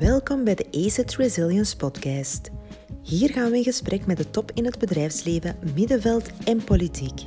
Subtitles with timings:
[0.00, 2.50] Welkom bij de ACET Resilience Podcast.
[3.02, 7.20] Hier gaan we in gesprek met de top in het bedrijfsleven, middenveld en politiek.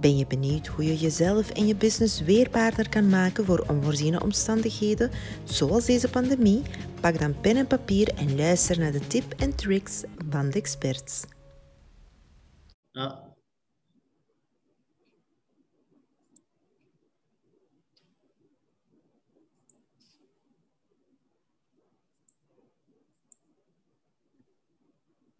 [0.00, 5.10] Ben je benieuwd hoe je jezelf en je business weerbaarder kan maken voor onvoorziene omstandigheden,
[5.44, 6.62] zoals deze pandemie?
[7.00, 11.24] Pak dan pen en papier en luister naar de tip en tricks van de experts.
[12.90, 13.23] Ja.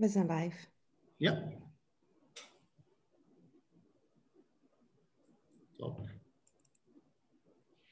[0.04, 0.66] We zijn live.
[1.16, 1.42] Ja.
[5.76, 6.00] Top.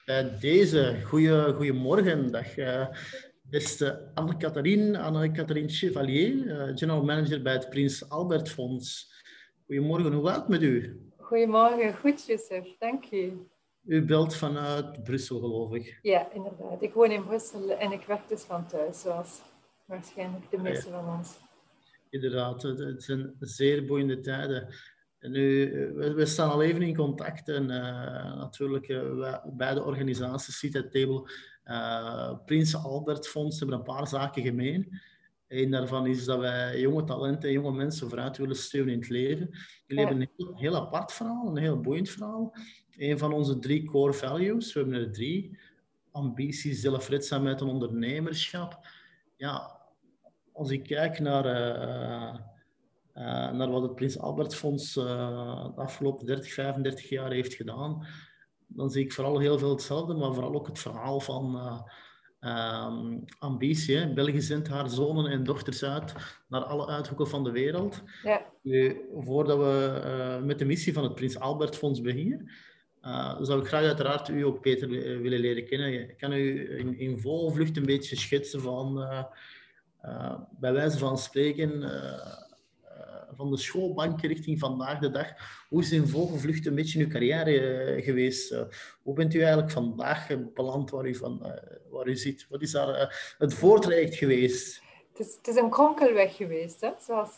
[0.05, 2.56] Bij deze goeie, goeiemorgen, dag.
[2.56, 2.89] Uh,
[3.43, 9.12] beste Anne-Catherine, Anne-Catherine Chevalier, uh, general manager bij het Prins Albert Fonds.
[9.67, 11.01] Goedemorgen, hoe gaat het met u?
[11.17, 13.47] Goedemorgen, goed Joseph, dank je.
[13.84, 15.98] U belt vanuit Brussel, geloof ik.
[16.03, 16.83] Ja, inderdaad.
[16.83, 19.41] Ik woon in Brussel en ik werk dus van thuis, zoals
[19.84, 21.37] waarschijnlijk de meeste van ons
[22.13, 24.69] inderdaad, het zijn zeer boeiende tijden.
[25.19, 30.59] En nu, we, we, staan al even in contact en uh, natuurlijk, uh, beide organisaties,
[30.59, 31.31] Seat Table,
[31.65, 35.01] uh, Prins Albert Fonds, hebben een paar zaken gemeen.
[35.49, 39.09] Een daarvan is dat wij jonge talenten en jonge mensen vooruit willen steunen in het
[39.09, 39.51] leven.
[39.87, 42.57] Jullie hebben een heel, heel, apart verhaal, een heel boeiend verhaal.
[42.97, 45.59] Een van onze drie core values, we hebben er drie.
[46.11, 48.87] Ambitie, zelfredzaamheid en ondernemerschap.
[49.37, 49.81] Ja,
[50.53, 52.34] als ik kijk naar, uh,
[53.14, 55.05] uh, naar wat het Prins Albert Fonds uh,
[55.75, 58.06] de afgelopen 30, 35 jaar heeft gedaan,
[58.67, 61.61] dan zie ik vooral heel veel hetzelfde, maar vooral ook het verhaal van
[62.41, 63.97] um, ambitie.
[63.97, 64.12] Hè.
[64.12, 66.14] België zendt haar zonen en dochters uit
[66.48, 68.03] naar alle uithoeken van de wereld.
[68.22, 68.47] Ja.
[68.62, 72.50] Nu, voordat we met de missie van het Prins Albert Fonds beginnen,
[73.03, 74.89] uh, zou ik graag uiteraard u ook beter
[75.22, 76.16] willen leren kennen.
[76.16, 79.25] Kan u in, in volle vlucht een beetje schetsen van uh,
[80.05, 82.41] uh, bij wijze van spreken, uh,
[83.34, 85.27] van de schoolbank richting vandaag de dag.
[85.69, 88.56] Hoe is in vogelvlucht een beetje uw carrière geweest?
[89.03, 91.53] hoe bent u eigenlijk vandaag beland waar u, van,
[91.91, 92.47] waar u zit?
[92.49, 94.82] Wat is daar het voortraject geweest?
[95.12, 96.91] Het is, een kronkelweg geweest, hè?
[97.00, 97.37] zoals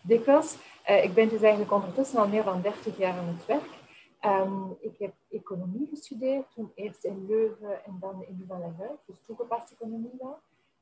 [0.00, 0.56] dikwijls.
[1.02, 3.78] ik ben dus eigenlijk ondertussen al meer dan 30 jaar aan het werk.
[4.24, 9.74] Um, ik heb economie gestudeerd, toen eerst in Leuven en dan in Louvain-la-Neuve, dus toegepaste
[9.74, 10.38] economie wel.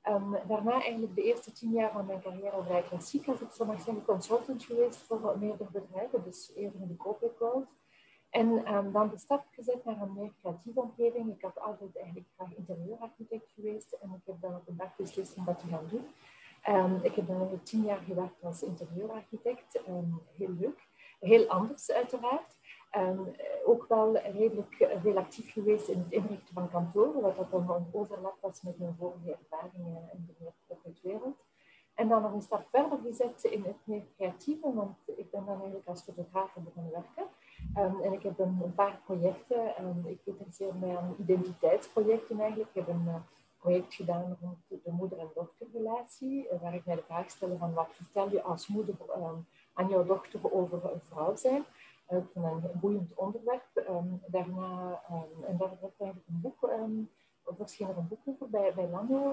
[0.09, 3.65] Um, daarna eigenlijk de eerste tien jaar van mijn carrière vrij klassiek, als ik zo
[3.65, 7.67] mag zeggen, consultant geweest voor meerdere bedrijven, dus eerder in de corporate world.
[8.31, 11.35] En um, dan de stap gezet naar een meer creatieve omgeving.
[11.35, 15.37] Ik had altijd eigenlijk graag interieurarchitect geweest en ik heb dan op een dag beslist
[15.37, 16.07] om dat te gaan doen.
[16.69, 19.81] Um, ik heb dan eigenlijk tien jaar gewerkt als interieurarchitect.
[20.37, 20.87] heel leuk.
[21.21, 22.58] Heel anders uiteraard.
[22.97, 23.34] Um,
[23.65, 27.87] ook wel redelijk veel actief geweest in het inrichten van kantoren, wat dat dan een
[27.93, 30.34] overlap was met mijn vorige ervaringen in de
[31.03, 31.37] wereld.
[31.94, 35.54] En dan nog een stap verder gezet in het meer creatieve, want ik ben dan
[35.54, 37.25] eigenlijk als fotograaf begonnen werken.
[37.77, 39.84] Um, en ik heb een, paar projecten.
[39.84, 42.71] Um, ik interesseer mij aan identiteitsprojecten eigenlijk.
[42.71, 43.15] Ik heb een uh,
[43.59, 47.88] project gedaan rond de moeder- en dochterrelatie, waar ik mij de vraag stelde van wat
[47.93, 48.94] vertel je als moeder
[49.72, 51.65] aan jouw dochter over een vrouw zijn.
[52.09, 53.85] Vind een boeiend onderwerp.
[53.89, 57.11] Um, daarna, um, en daar werd eigenlijk een boek, um,
[57.57, 58.89] verschenen een boek over bij, bij.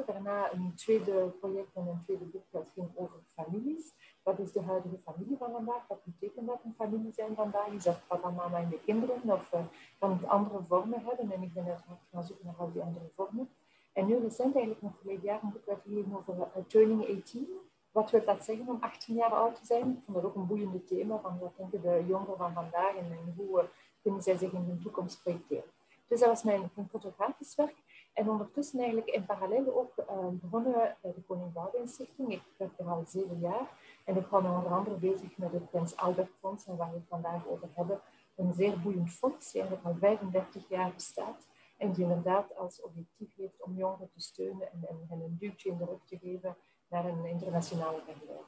[0.06, 3.94] Daarna een tweede project en een tweede boek dat ging over families.
[4.24, 5.88] Wat is de huidige familie van vandaag?
[5.88, 7.68] Wat betekent dat een familie zijn vandaag?
[7.68, 9.32] Is dat papa, mama en de kinderen?
[9.32, 9.60] Of uh,
[10.00, 11.32] kan het andere vormen hebben?
[11.32, 13.50] En ik ben uiteraard gaan zoeken naar al die andere vormen.
[13.94, 17.48] En nu recent, eigenlijk nog verleden jaar, een boek uitgegeven over uh, Turning 18.
[17.96, 19.90] Wat wil dat zeggen om 18 jaar oud te zijn?
[19.92, 23.34] Ik vond dat ook een boeiende thema van wat denken de jongeren van vandaag en,
[23.36, 23.68] hoe uh,
[24.02, 25.72] kunnen zij zich in hun toekomst projecteren.
[26.08, 27.76] Dus dat was mijn, mijn fotografisch werk.
[28.14, 31.54] En ondertussen eigenlijk in parallel ook uh, begonnen bij de Koning
[31.86, 32.32] Stichting.
[32.32, 33.70] Ik werk er al zeven jaar
[34.06, 37.08] en ik ben onder andere bezig met het Prins Albert Fonds en waar we het
[37.08, 38.02] vandaag over hebben.
[38.36, 43.36] Een zeer boeiend fonds, die eigenlijk al 35 jaar bestaat en die inderdaad als objectief
[43.36, 46.58] heeft om jongeren te steunen en, en hen een duwtje in de rug te geven
[46.90, 48.44] naar een internationale carrière.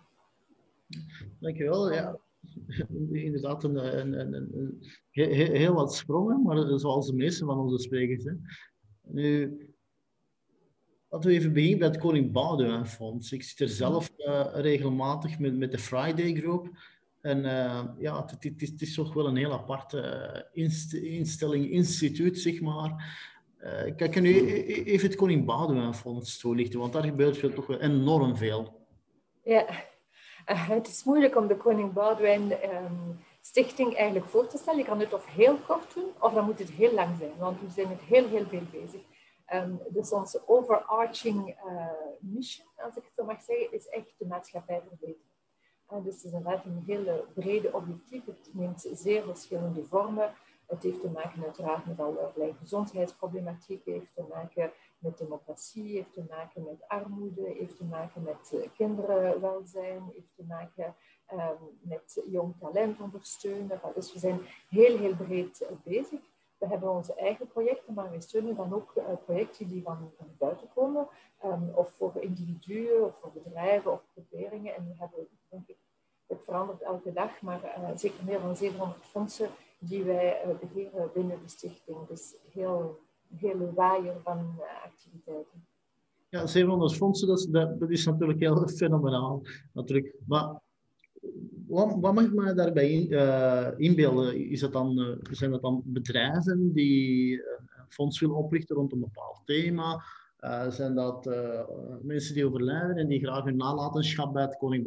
[1.40, 1.94] Dankjewel.
[1.94, 2.20] Ja.
[3.12, 8.24] Inderdaad, een, een, een, een, heel wat sprongen, maar zoals de meeste van onze sprekers.
[8.24, 8.32] Hè.
[9.02, 9.58] Nu,
[11.10, 13.32] laten we even beginnen bij het Koning Boudewijn Fonds.
[13.32, 16.70] Ik zit er zelf uh, regelmatig met, met de Friday Group.
[17.22, 20.70] En uh, ja, het, het, is, het, is, toch wel een heel aparte uh,
[21.16, 23.18] instelling, instituut, zeg maar.
[23.64, 27.54] Uh, kan nu e-, e-, even het Koning Boudewijn Fonds toelichten, want daar gebeurt veel,
[27.54, 28.86] toch enorm veel.
[29.44, 29.66] Ja,
[30.48, 34.80] uh, het is moeilijk om de Koning Boudewijn um, Stichting eigenlijk voor te stellen.
[34.80, 37.62] Je kan het of heel kort doen, of dan moet het heel lang zijn, want
[37.62, 39.02] we zijn met heel, heel veel bezig.
[39.54, 41.88] Um, dus onze overarching uh,
[42.20, 45.36] mission, als ik het zo mag zeggen, is echt de maatschappij verbeteren.
[46.04, 48.26] Dus het is inderdaad een hele brede objectief.
[48.26, 50.34] Het neemt zeer verschillende vormen.
[50.68, 56.26] Het heeft te maken uiteraard met allerlei gezondheidsproblematiek, heeft te maken met democratie, heeft te
[56.30, 60.96] maken met armoede, heeft te maken met uh, kinderenwelzijn, heeft te maken
[61.34, 63.82] um, met jong talent ondersteunen.
[63.96, 66.20] Dus we zijn heel, heel breed bezig.
[66.58, 70.70] We hebben onze eigen projecten, maar we steunen dan ook uh, projecten die van, buiten
[70.74, 71.08] komen,
[71.46, 74.76] um, of voor individuen, of voor bedrijven, of groeperingen.
[74.76, 75.78] En we hebben, denk ik,
[76.28, 81.10] het verandert elke dag, maar uh, zeker meer dan 700 fondsen die wij uh, beheren
[81.14, 82.08] binnen de stichting.
[82.08, 83.00] Dus heel,
[83.36, 85.66] hele waaier van activiteiten.
[86.30, 87.46] Ja, 700 fondsen, dat is,
[87.80, 89.42] dat, is natuurlijk heel fenomenaal.
[89.74, 90.16] Natuurlijk.
[90.26, 90.62] Maar
[91.68, 92.92] wat, mag ik me daarbij
[93.78, 94.50] inbeelden?
[94.50, 99.42] Is het dan, zijn dat dan bedrijven die een fonds willen oprichten rond een bepaald
[99.46, 100.04] thema?
[100.70, 101.26] Zijn dat
[102.02, 104.84] mensen die overlijden en die graag hun nalatenschap bij het Koning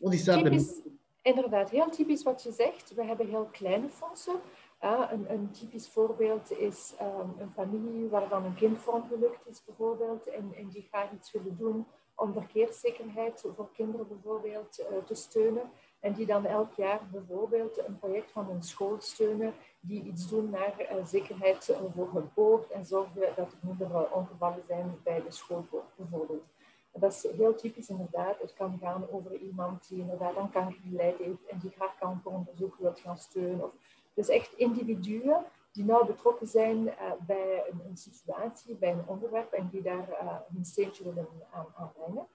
[0.00, 0.80] Wat is daar typisch,
[1.22, 2.94] Inderdaad, heel typisch wat je zegt.
[2.94, 4.40] We hebben heel kleine fondsen.
[4.80, 10.52] een, een, typisch voorbeeld is um, een familie waarvan een kind verongelukt is bijvoorbeeld en,
[10.56, 15.70] en die graag iets willen doen om verkeerszekerheid voor kinderen bijvoorbeeld uh, te steunen.
[16.00, 20.50] En die dan elk jaar bijvoorbeeld een project van een school steunen die iets doen
[20.50, 25.30] naar uh, zekerheid voor het boord en zorgen dat er minder ongevallen zijn bij de
[25.32, 26.44] schoolpoort bijvoorbeeld.
[26.92, 28.40] Dat is heel typisch inderdaad.
[28.40, 32.76] Het kan gaan over iemand die inderdaad aan kanker geleid heeft en die graag kankeronderzoek
[32.76, 33.64] wil gaan steunen.
[33.64, 33.72] Of,
[34.14, 39.68] dus echt individuen die nauw betrokken zijn uh, bij een, situatie, bij een onderwerp en
[39.68, 42.26] die daar uh, hun steentje willen aan, aanbrengen.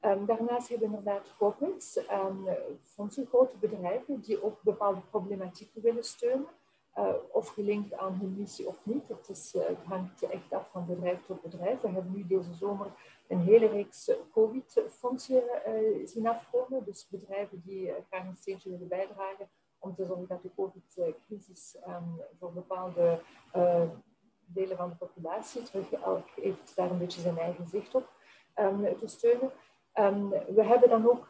[0.00, 2.46] Um, daarnaast hebben we inderdaad corporates, um,
[2.82, 6.48] fondsen, grote bedrijven die ook bepaalde problematieken willen steunen.
[7.30, 9.08] Of gelinkt aan hun missie of niet.
[9.08, 11.80] Het, is, het hangt echt af van bedrijf tot bedrijf.
[11.80, 12.86] We hebben nu deze zomer
[13.32, 15.42] een hele reeks COVID-fondsen
[16.04, 16.84] zien afkomen.
[16.84, 22.20] Dus bedrijven die graag een steentje willen bijdragen om te zorgen dat de COVID-crisis um,
[22.38, 23.20] voor bepaalde
[24.46, 28.08] delen van de populatie, terug elk heeft daar een beetje zijn eigen zicht op,
[28.56, 29.52] um, te steunen.
[29.94, 31.28] Um, we hebben dan ook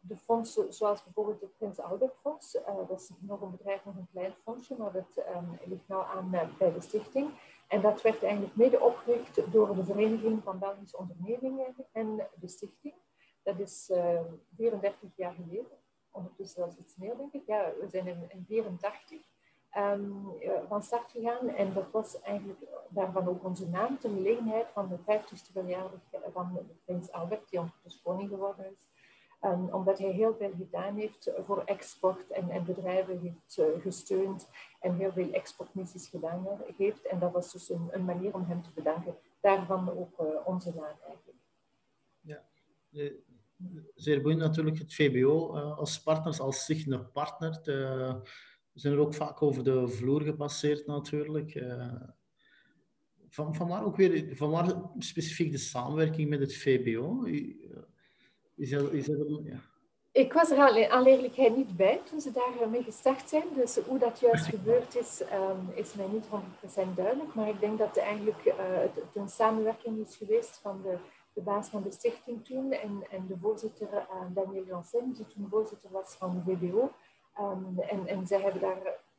[0.00, 2.58] de fondsen, zoals bijvoorbeeld het Prins Albert Fonds.
[2.88, 5.24] Dat is nog een bedrijf, nog een klein fondsje, maar dat
[5.64, 7.30] ligt nou aan bij de stichting.
[7.66, 12.94] En dat werd eigenlijk mede opgericht door de Vereniging van Belgische Ondernemingen en de stichting.
[13.42, 13.92] Dat is
[14.56, 15.78] 34 jaar geleden
[16.10, 17.46] ondertussen zelfs iets meer, denk ik.
[17.46, 19.20] Ja, we zijn in, in 84
[19.78, 20.24] um,
[20.68, 21.48] van start gegaan.
[21.48, 26.00] En dat was eigenlijk daarvan ook onze naam, ter gelegenheid van de 50ste verjaardag
[26.32, 28.86] van prins Albert, die ondertussen koning geworden is.
[29.54, 34.48] Omdat hij heel veel gedaan heeft voor export en, en bedrijven heeft uh, gesteund
[34.80, 36.46] en heel veel exportmissies gedaan
[36.76, 37.06] heeft.
[37.06, 39.16] En dat was dus een, een manier om hem te bedanken.
[39.40, 41.38] Daarvan ook uh, onze naam eigenlijk.
[42.20, 42.42] Ja,
[43.94, 47.60] zeer boeiend natuurlijk, het VBO uh, als partners, als zich een partner.
[47.64, 51.64] we zijn er ook vaak over de vloer gepasseerd natuurlijk.
[53.28, 57.24] Van, waar ook weer, van waar specifiek de samenwerking met het VBO?
[58.56, 59.16] Is dat, is dat.
[60.12, 63.44] Ik was er al, aan eerlijkheid niet bij toen ze daarmee gestart zijn.
[63.54, 67.34] Dus hoe dat juist gebeurd is, um, is mij niet 100% duidelijk.
[67.34, 70.96] Maar ik denk dat het eigenlijk het, een samenwerking is geweest van de
[71.36, 75.48] de baas van de stichting toen en, en de voorzitter uh, Daniel Janssen, die toen
[75.50, 76.92] voorzitter was van de VBO.
[77.40, 78.78] Um, en, en zij hebben daar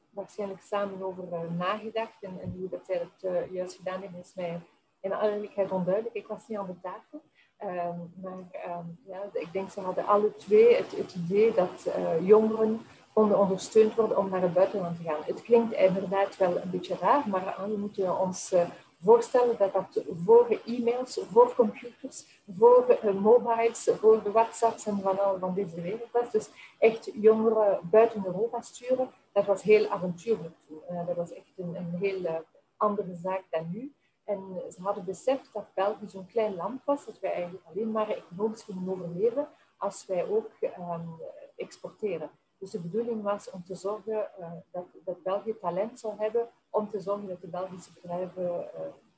[0.10, 2.24] waarschijnlijk samen over nagedacht.
[2.24, 4.62] En, en, hoe dat zij uh, juist gedaan hebben, is mij
[5.00, 6.16] in alle eerlijkheid onduidelijk.
[6.16, 7.22] Ik was niet aan de tafel.
[7.64, 11.88] Um, maar um, ja, ik denk ze hadden alle twee het, idee dat
[12.22, 12.82] jongeren
[13.14, 15.24] konden ondersteund worden om naar het buitenland te gaan.
[15.26, 18.54] Het klinkt inderdaad wel een beetje raar, maar we moeten ons
[19.02, 25.40] voorstellen dat dat voor e-mails, voor computers, voor mobiles, voor de WhatsApps en van al
[25.40, 26.32] van deze wereld was.
[26.32, 26.50] Dus
[26.80, 31.06] echt jongeren buiten Europa sturen, dat was heel avontuurlijk toen.
[31.06, 32.46] Dat was echt een, een heel
[32.78, 33.94] andere zaak dan nu.
[34.28, 38.10] En ze hadden beseft dat België zo'n klein land was, dat wij eigenlijk alleen maar
[38.10, 41.16] economisch kunnen overleven als wij ook um,
[41.56, 42.30] exporteren.
[42.58, 46.90] Dus de bedoeling was om te zorgen uh, dat, dat België talent zou hebben om
[46.90, 48.60] te zorgen dat de Belgische bedrijven uh,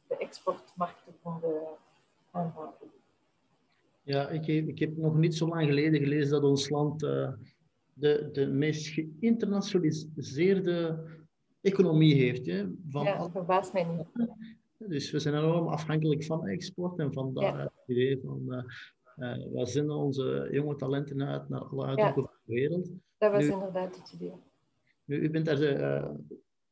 [0.08, 1.62] de exportmarkten konden
[2.32, 2.88] aanpakken.
[4.04, 7.32] Ja, ik heb, ik heb nog niet zo lang geleden gelezen dat ons land uh,
[7.94, 11.06] de, de meest geïnternationaliseerde
[11.62, 12.46] economie heeft.
[12.46, 14.06] Hè, van ja, dat verbaast mij niet.
[14.88, 18.64] Dus we zijn enorm afhankelijk van export en van daar het idee van uh,
[19.18, 22.90] uh, waar zenden onze jonge talenten uit naar alle uithoeken van de wereld.
[23.18, 24.34] Dat was nu, inderdaad het idee.
[25.06, 26.10] Nu, u bent daar uh,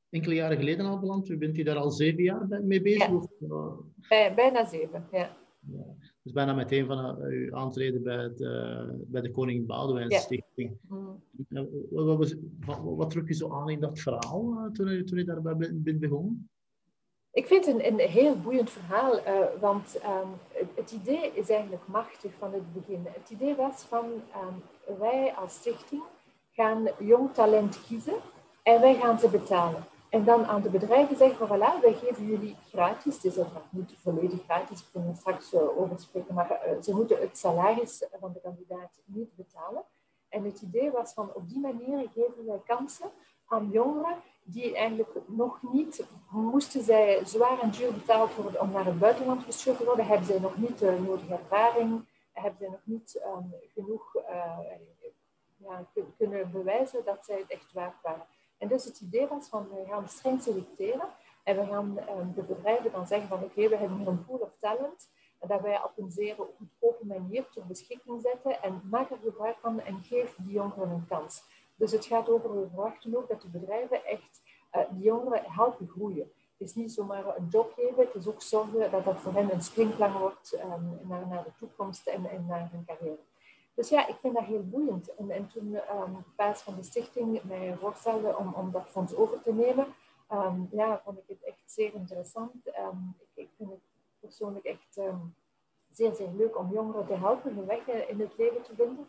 [0.09, 1.29] enkele jaren geleden al beland.
[1.29, 3.09] U bent u daar al zeven jaar mee bezig?
[4.09, 4.33] Ja.
[4.35, 5.37] bijna zeven, ja.
[5.59, 5.95] ja.
[6.23, 8.37] Dus bijna meteen van uw aantreden bij, het,
[9.07, 10.77] bij de Koning Boudewijn Stichting.
[10.87, 11.23] Mm.
[11.89, 12.35] Wat, wat,
[12.65, 15.99] wat, wat, trok je zo aan in dat verhaal toen, u, toen u daarbij bent
[15.99, 16.49] begonnen?
[17.37, 19.23] Ik vind het een, een heel boeiend verhaal, uh,
[19.59, 23.07] want um, het, idee is eigenlijk machtig van het begin.
[23.09, 24.63] Het idee was van um,
[24.99, 26.03] wij als stichting
[26.51, 28.15] gaan jong talent kiezen
[28.63, 29.83] en wij gaan ze betalen.
[30.09, 33.71] En dan aan de bedrijven zeggen van voilà, wij geven jullie gratis, het is uiteraard
[33.71, 38.05] niet volledig gratis, we kunnen straks uh, over spreken, maar uh, ze moeten het salaris
[38.19, 39.83] van de kandidaat niet betalen.
[40.29, 43.09] En het idee was van op die manier geven wij kansen
[43.47, 44.15] aan jongeren
[44.49, 49.43] die eigenlijk nog niet, moesten zij zwaar en duur betaald worden om naar het buitenland
[49.43, 53.53] gestuurd te worden, hebben zij nog niet de nodige ervaring, hebben zij nog niet um,
[53.73, 54.59] genoeg uh,
[55.57, 55.85] ja,
[56.17, 58.25] kunnen bewijzen dat zij het echt waard waren.
[58.57, 61.09] En dus het idee was van, we gaan streng selecteren
[61.43, 64.37] en we gaan um, de bedrijven dan zeggen van, oké, we hebben hier een pool
[64.37, 69.17] of talent, dat wij op een zeer goedkope manier ter beschikking zetten en maak er
[69.23, 71.43] gebruik van en geef die jongeren een kans.
[71.77, 74.41] Dus het gaat over, we verwachten ook dat de bedrijven echt
[74.75, 76.31] uh, die jongeren helpen groeien.
[76.57, 79.53] Het is niet zomaar een job geven, het is ook zorgen dat dat voor hen
[79.53, 83.19] een springplan wordt um, naar, naar de toekomst en, naar hun carrière.
[83.73, 85.15] Dus ja, ik vind dat heel boeiend.
[85.15, 89.41] En, en toen um, baas van de stichting mij voorstelde om, om dat fonds over
[89.41, 89.87] te nemen,
[90.31, 92.67] um, ja, vond ik het echt zeer interessant.
[92.67, 92.73] Ik,
[93.33, 93.79] ik, vind het
[94.19, 94.99] persoonlijk echt
[95.91, 99.07] zeer, zeer leuk om jongeren te helpen hun weg in het leven te vinden.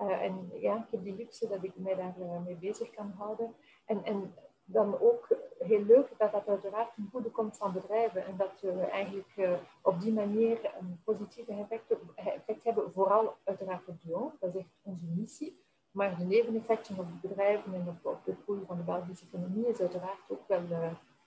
[0.00, 3.12] Uh, en ja, ik heb die luxe dat ik mij daarmee uh, mee bezig kan
[3.16, 3.54] houden.
[3.84, 8.36] En, en dan ook heel leuk dat dat uiteraard ten goede komt van bedrijven en
[8.36, 9.52] dat we eigenlijk uh,
[9.82, 14.30] op die manier een positieve effect, effect, hebben, vooral uiteraard op de.
[14.40, 15.58] Dat is echt onze missie.
[15.90, 20.18] Maar de neveneffecten op bedrijven en op, de groei van de Belgische economie is uiteraard
[20.28, 20.62] ook wel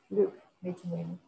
[0.07, 1.19] leuk mee te nemen.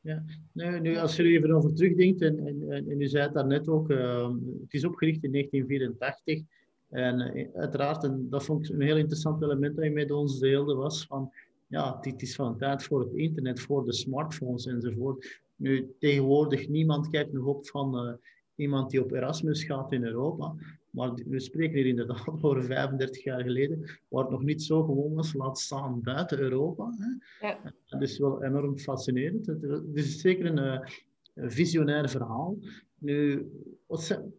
[0.00, 3.34] Ja, nu, nu als je er even over terugdenkt, en, en, en u zei het
[3.34, 6.42] daarnet ook, het is opgericht in 1984.
[6.90, 10.38] En eh, uiteraard, en dat vond ik een heel interessant element dat je met ons
[10.38, 11.32] deelde, was van,
[11.66, 15.40] ja, dit is van tijd voor het internet, voor de smartphones enzovoort.
[15.56, 18.12] Nu, tegenwoordig, niemand kijkt nog op van uh,
[18.54, 20.54] iemand die op Erasmus gaat in Europa.
[20.90, 25.14] Maar we spreken hier inderdaad over 35 jaar geleden, waar het nog niet zo gewoon
[25.14, 26.94] was, laat staan buiten Europa.
[26.98, 27.46] Hè.
[27.46, 27.58] Ja.
[27.86, 29.46] Dat is wel enorm fascinerend.
[29.46, 32.56] Het is zeker een, uh, visionair verhaal.
[32.98, 33.46] Nu,
[33.86, 34.34] wat zijn,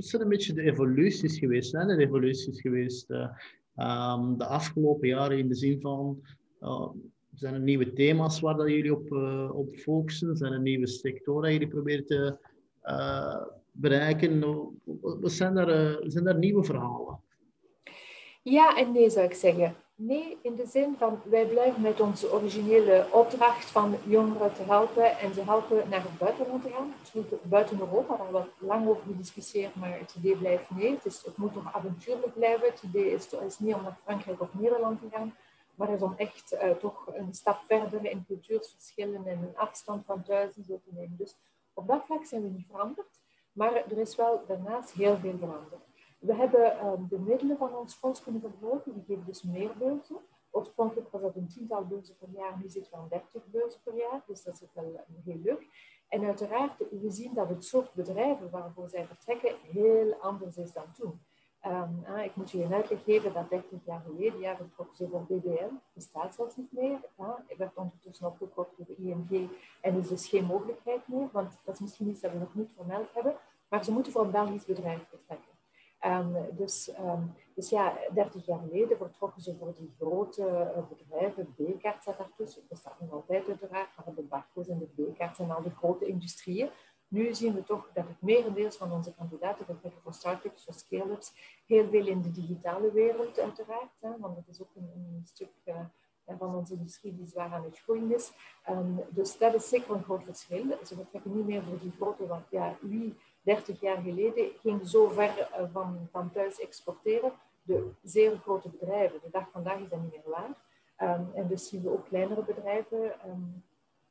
[0.00, 1.70] wat zijn een beetje de evoluties geweest?
[1.70, 3.28] Zijn er evoluties geweest uh,
[3.76, 6.20] um, de afgelopen jaren in de zin van
[6.60, 6.88] uh,
[7.34, 10.36] zijn er nieuwe thema's waar dat jullie op, uh, op focussen?
[10.36, 12.38] Zijn er nieuwe sectoren die jullie proberen te
[13.72, 14.40] bereiken?
[15.00, 17.20] Wat zijn, er, zijn er nieuwe verhalen?
[18.42, 19.74] Ja en nee zou ik zeggen.
[20.02, 25.18] Nee, in de zin van wij blijven met onze originele opdracht van jongeren te helpen
[25.18, 26.94] en ze helpen naar het buitenland te gaan.
[27.12, 30.90] Het buiten Europa, daar wordt lang over gediscussieerd, maar het idee blijft nee.
[30.90, 32.66] Het, is, het moet toch avontuurlijk blijven.
[32.66, 35.34] Het idee is, is niet om naar Frankrijk of Nederland te gaan,
[35.74, 40.22] maar is om echt uh, toch een stap verder in cultuursverschillen en een afstand van
[40.22, 41.16] thuis en zo te nemen.
[41.16, 41.36] Dus
[41.74, 43.20] op dat vlak zijn we niet veranderd,
[43.52, 45.89] maar er is wel daarnaast heel veel veranderd.
[46.20, 48.94] We hebben um, de middelen van ons fonds kunnen vergroten.
[48.94, 50.16] We geven dus meer beurzen.
[50.50, 53.96] Oorspronkelijk was dat een tiental beurzen per jaar, nu zitten we aan 30 beurzen per
[53.96, 54.22] jaar.
[54.26, 55.66] Dus dat is wel uh, heel leuk.
[56.08, 60.92] En uiteraard, we zien dat het soort bedrijven waarvoor zij vertrekken heel anders is dan
[60.92, 61.20] toen.
[61.66, 65.08] Um, ah, ik moet je een uitleg geven dat 30 jaar geleden, ja, vertrokken ze
[65.08, 66.98] voor BBL, bestaat zelfs niet meer.
[67.16, 69.50] Ah, het werd ondertussen opgekocht door ING
[69.80, 72.72] en is dus geen mogelijkheid meer, want dat is misschien iets dat we nog niet
[72.76, 73.36] vermeld hebben.
[73.68, 75.49] Maar ze moeten voor een Belgisch bedrijf vertrekken.
[76.06, 81.54] Um, dus, um, dus ja, 30 jaar geleden vertrokken ze voor die grote uh, bedrijven.
[81.54, 82.62] B-kaart zat daartussen.
[82.68, 86.06] Dat staat nog altijd uiteraard, maar de barco's en de B-kaart zijn al de grote
[86.06, 86.70] industrieën.
[87.08, 91.32] Nu zien we toch dat het merendeel van onze kandidaten vertrekken voor start-ups, voor scale-ups.
[91.66, 95.52] Heel veel in de digitale wereld uiteraard, hè, want dat is ook een, een stuk
[95.64, 95.80] uh,
[96.38, 98.32] van onze industrie die zwaar aan het groeien is.
[98.68, 100.64] Um, dus dat is zeker een groot verschil.
[100.84, 105.08] Ze vertrekken niet meer voor die grote, want ja, wie 30 jaar geleden ging zo
[105.08, 105.64] ver eh,
[106.10, 107.32] van, thuis exporteren.
[107.62, 109.20] De zeer grote bedrijven.
[109.22, 110.68] De dag vandaag is dat niet meer waar.
[111.18, 113.64] Um, en dus zien we ook kleinere bedrijven um,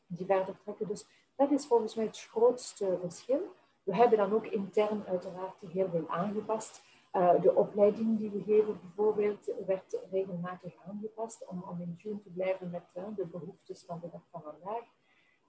[0.07, 0.87] die verder trekken.
[0.87, 1.05] Dus
[1.35, 3.53] dat is volgens mij het grootste verschil.
[3.83, 6.81] We hebben dan ook intern uiteraard heel veel aangepast.
[7.13, 12.29] Uh, de opleiding die we geven bijvoorbeeld werd regelmatig aangepast om, om in tune te
[12.29, 14.83] blijven met uh, de behoeftes van de dag van vandaag.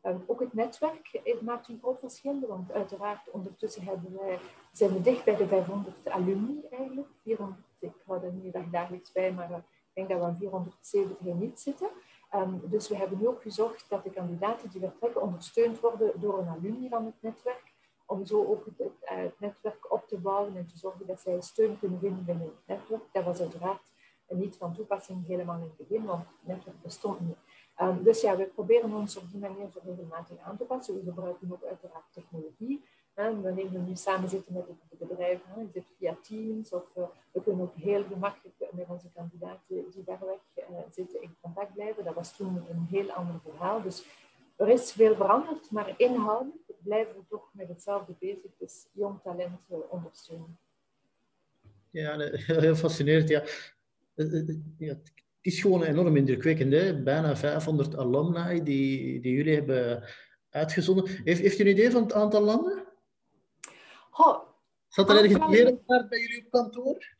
[0.00, 4.38] Ehm, ook het netwerk maakt een groot verschil, want uiteraard ondertussen hebben wij,
[4.72, 7.08] zijn we dicht bij de 500 alumni eigenlijk.
[7.22, 11.20] 400, ik hou er niet dagelijks bij, maar eh, ik denk dat we aan 470
[11.20, 11.88] niet zitten.
[12.30, 16.38] Ehm, dus we hebben nu ook gezorgd dat de kandidaten die vertrekken ondersteund worden door
[16.38, 17.72] een alumni van het netwerk,
[18.06, 21.78] om zo ook het, het, netwerk op te bouwen en te zorgen dat zij steun
[21.78, 23.02] kunnen vinden binnen het netwerk.
[23.12, 23.82] Dat was uiteraard
[24.28, 27.36] niet van toepassing helemaal in het begin, want het netwerk bestond niet.
[27.80, 30.94] Um, dus ja, we proberen ons op die manier zo regelmatig aan te passen.
[30.94, 32.84] We gebruiken ook uiteraard technologie.
[33.14, 33.40] Hè.
[33.40, 34.66] Wanneer we nu samen zitten met
[34.98, 39.10] de bedrijven, hè, zit via Teams, of uh, we kunnen ook heel gemakkelijk met onze
[39.14, 42.04] kandidaten die daar weg uh, zitten in contact blijven.
[42.04, 43.82] Dat was toen een heel ander verhaal.
[43.82, 44.04] Dus
[44.56, 48.50] er is veel veranderd, maar inhoudelijk blijven we toch met hetzelfde bezig.
[48.58, 50.58] Dus jong talent uh, ondersteunen.
[51.90, 52.18] Ja,
[52.64, 53.28] heel fascinerend.
[53.28, 53.42] Ja.
[54.14, 56.72] het is gewoon enorm indrukwekkend.
[56.72, 57.02] Hè?
[57.02, 60.04] Bijna 500 alumni die, die jullie hebben
[60.50, 61.08] uitgezonden.
[61.24, 62.84] Heeft, heeft u een idee van het aantal landen?
[64.10, 64.48] Goh,
[64.90, 65.78] Zat er ergens meer
[66.08, 67.16] bij jullie op kantoor?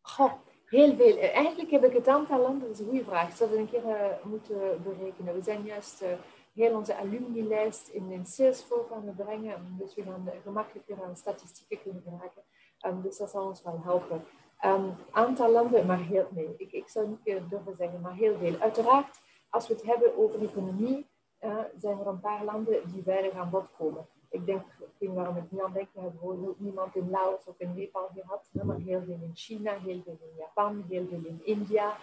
[0.00, 0.32] Goh,
[0.64, 1.18] heel veel.
[1.18, 3.28] Eigenlijk heb ik het aantal landen, dat is een goede vraag.
[3.28, 5.34] Ik zou het een keer uh, moeten berekenen.
[5.34, 6.08] We zijn juist uh,
[6.54, 9.76] heel onze alumni-lijst in, in Salesforce aan het brengen.
[9.78, 12.42] Dus we gaan gemakkelijker aan statistieken kunnen geraken.
[12.86, 14.24] Um, dus dat zal ons wel helpen.
[14.64, 18.58] Um, aantal landen, maar heel, nee, ik, zou niet durven zeggen, maar heel veel.
[18.58, 21.06] Uiteraard, als we het hebben over economie,
[21.40, 24.06] uh, zijn er een paar landen die weinig aan bod komen.
[24.30, 24.62] Ik denk,
[24.98, 28.08] ik waarom ik nu aan denk, we hebben gewoon niemand in Laos of in Nepal
[28.14, 31.96] gehad, maar heel veel in China, heel veel in Japan, heel veel in India,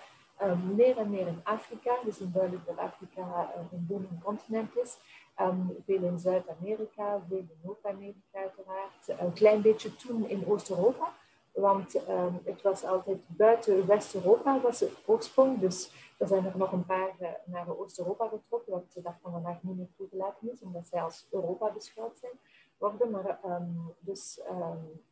[0.43, 1.95] um, meer en meer in Afrika.
[2.03, 4.97] Dus in duidelijk dat Afrika uh, een booming continent is.
[5.41, 9.07] Um, veel in Zuid-Amerika, veel in Noord-Amerika uiteraard.
[9.07, 11.13] Een klein beetje toen in Oost-Europa.
[11.59, 15.59] Want um, het was altijd buiten West-Europa was het oorsprong.
[15.59, 19.31] Dus er zijn er nog een paar uh, naar Oost-Europa getrokken, wat de dag van
[19.31, 22.31] vandaag niet meer toegelaten is, omdat zij als Europa beschouwd zijn
[22.77, 23.11] worden.
[23.11, 25.03] Maar um, dus um,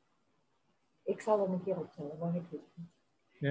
[1.04, 2.94] ik zal er een keer optellen, maar ik weet het niet.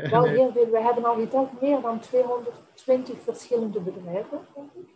[0.02, 0.70] Ja, Wel heel veel.
[0.70, 4.88] We hebben al geteld meer dan 220 verschillende bedrijven, denk ik.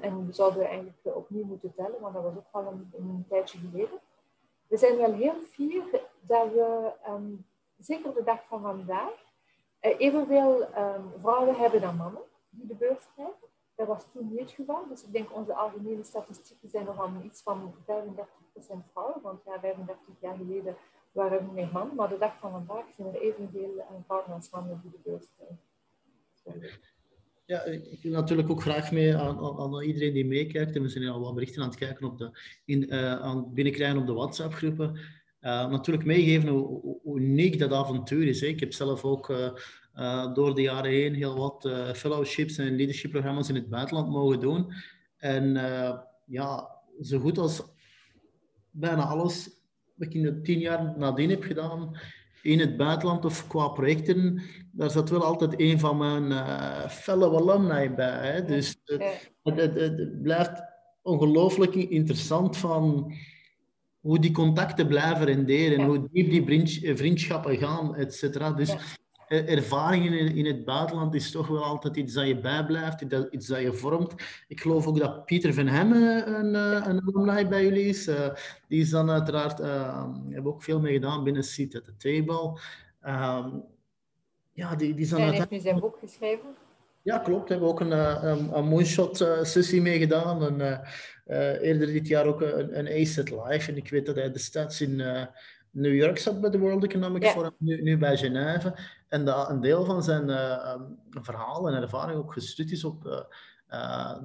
[0.00, 3.58] en we zouden eigenlijk opnieuw moeten tellen, want dat was ook al een, een tijdje
[3.58, 4.00] geleden.
[4.66, 7.46] We zijn wel heel fier dat we, um,
[7.78, 9.12] zeker de dag van vandaag,
[9.82, 13.50] uh, evenveel um, vrouwen hebben dan mannen die de beurs krijgen.
[13.74, 14.88] Dat was toen niet het geval.
[14.88, 17.84] Dus ik denk onze algemene statistieken zijn nog aan iets van 35%
[18.92, 19.22] vrouwen.
[19.22, 20.76] Want ja, 35 jaar geleden
[21.12, 21.94] waren er meer mannen.
[21.94, 25.28] Maar de dag van vandaag zijn er evenveel uh, vrouwen als mannen die de beurs
[25.36, 26.80] krijgen.
[27.44, 30.76] Ja, ik wil natuurlijk ook graag mee aan, aan, iedereen die meekijkt.
[30.76, 32.30] En we zijn al wat berichten aan het kijken op de,
[32.64, 34.98] in, uh, aan binnenkrijgen op de WhatsApp-groepen.
[35.42, 38.40] Uh, natuurlijk meegeven hoe, hoe, uniek dat avontuur is.
[38.40, 38.46] Hè.
[38.46, 39.48] Ik heb zelf ook uh,
[39.96, 44.72] uh, door de jaren heen heel wat fellowships en leadership-programma's in het buitenland mogen doen.
[45.16, 45.54] En
[46.26, 46.68] ja,
[47.00, 47.62] zo goed als
[48.70, 49.50] bijna alles
[49.94, 51.96] wat ik in de tien jaar nadien heb gedaan
[52.42, 56.32] in het buitenland of qua projecten, daar zat wel altijd een van mijn
[56.90, 58.32] fellow alumni bij.
[58.32, 58.44] Hè.
[58.44, 60.62] Dus het, het, het blijft
[61.02, 63.12] ongelooflijk interessant van
[64.02, 65.86] hoe die contacten blijven renderen, ja.
[65.86, 68.52] hoe diep die eh, vriendschappen gaan, et cetera.
[68.52, 68.78] Dus ja.
[69.28, 73.46] Eh, ervaringen in, in, het buitenland is toch wel altijd iets dat je bijblijft, iets
[73.46, 74.14] dat je vormt.
[74.48, 76.54] Ik geloof ook dat Pieter van Hemme een,
[76.88, 78.10] een alumni bij jullie is.
[78.68, 82.60] Die is dan uiteraard, uh, hebben ook veel mee gedaan binnen Seat at the Table.
[83.06, 83.62] Um,
[84.52, 86.48] ja, die, die is dan Hij heeft nu zijn boek geschreven.
[87.02, 87.48] Ja, klopt.
[87.48, 90.44] We hebben ook een, een, een moonshot-sessie mee gedaan.
[90.44, 90.78] En, uh,
[91.26, 93.70] eerder dit jaar ook een, een ACET Live.
[93.70, 95.24] En ik weet dat hij destijds in uh,
[95.70, 97.26] New York zat bij de World Economic.
[97.26, 98.74] Forum, nu, nu, bij Genève.
[99.08, 100.74] En dat een deel van zijn uh,
[101.10, 103.02] verhaal en ervaring ook gestuurd is op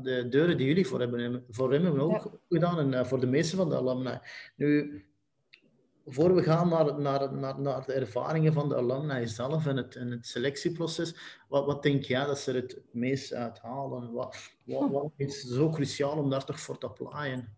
[0.02, 2.32] de deuren die jullie voor, hebben, voor hem hebben ook ja.
[2.50, 2.94] gedaan.
[2.94, 4.20] En voor de meeste van de alumni.
[4.56, 5.06] Nu,
[6.10, 9.96] voor we gaan naar, naar, naar, naar de ervaringen van de alumni zelf en het,
[9.96, 11.16] en het selectieproces,
[11.48, 14.14] wat, wat denk jij dat ze er het meest uithalen?
[14.14, 17.56] Wat, wat, wat is zo cruciaal om daar toch voor te plaaien?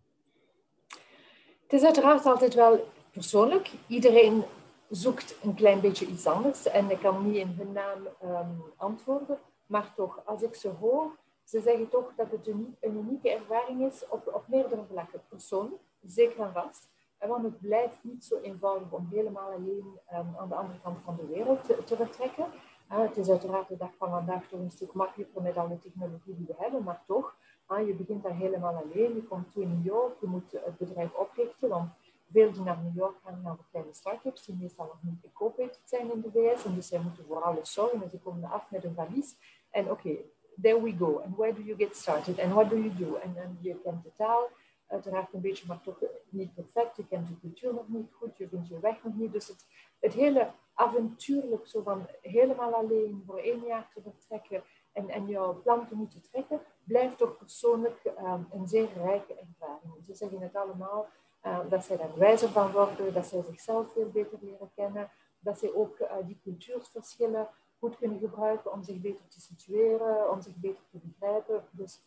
[1.62, 3.72] Het is uiteraard altijd wel persoonlijk.
[3.88, 4.44] Iedereen
[4.90, 9.38] zoekt een klein beetje iets anders en ik kan niet in hun naam um, antwoorden.
[9.66, 13.92] Maar toch, als ik ze hoor, ze zeggen toch dat het een, een unieke ervaring
[13.92, 15.22] is op, op meerdere vlakken.
[15.30, 16.88] Persoonlijk, zeker en vast.
[17.28, 21.16] Want het blijft niet zo eenvoudig om helemaal alleen um, aan de andere kant van
[21.16, 22.46] de wereld te, vertrekken.
[22.92, 26.36] Uh, het is uiteraard de dag van vandaag toch een stuk makkelijker met alle technologie
[26.36, 27.36] die we hebben, maar toch,
[27.70, 29.16] uh, je begint daar helemaal alleen.
[29.16, 31.92] Je komt toe in New York, je moet het bedrijf oprichten, want
[32.32, 35.82] veel die naar New York gaan, naar de kleine start-ups, die meestal nog niet incorporated
[35.84, 38.72] zijn in de VS, en dus zij moeten voor alles zorgen, en ze komen af
[38.72, 39.36] met een valies.
[39.70, 40.16] En oké,
[40.62, 41.22] there we go.
[41.26, 42.40] And where do you get started?
[42.40, 43.16] And what do you do?
[43.16, 44.50] En je kent de taal,
[44.90, 46.00] uiteraard een beetje, maar toch
[46.30, 46.96] niet perfect.
[46.96, 49.32] Je kent de cultuur nog niet goed, je vindt je weg nog niet.
[49.32, 49.66] Dus het,
[50.00, 55.62] het hele avontuurlijk, zo van helemaal alleen voor één jaar te vertrekken en, en jouw
[55.62, 59.94] plan te moeten trekken, blijft toch persoonlijk ehm, een zeer rijke ervaring.
[60.06, 61.08] Ze zeggen het allemaal,
[61.46, 65.60] uh, dat zij daar wijzer van worden, dat zij zichzelf veel beter leren kennen, dat
[65.60, 67.50] zij ook uh, die cultuurverschillen
[67.80, 71.64] goed kunnen gebruiken om zich beter te situeren, om zich beter te begrijpen.
[71.72, 72.02] Dus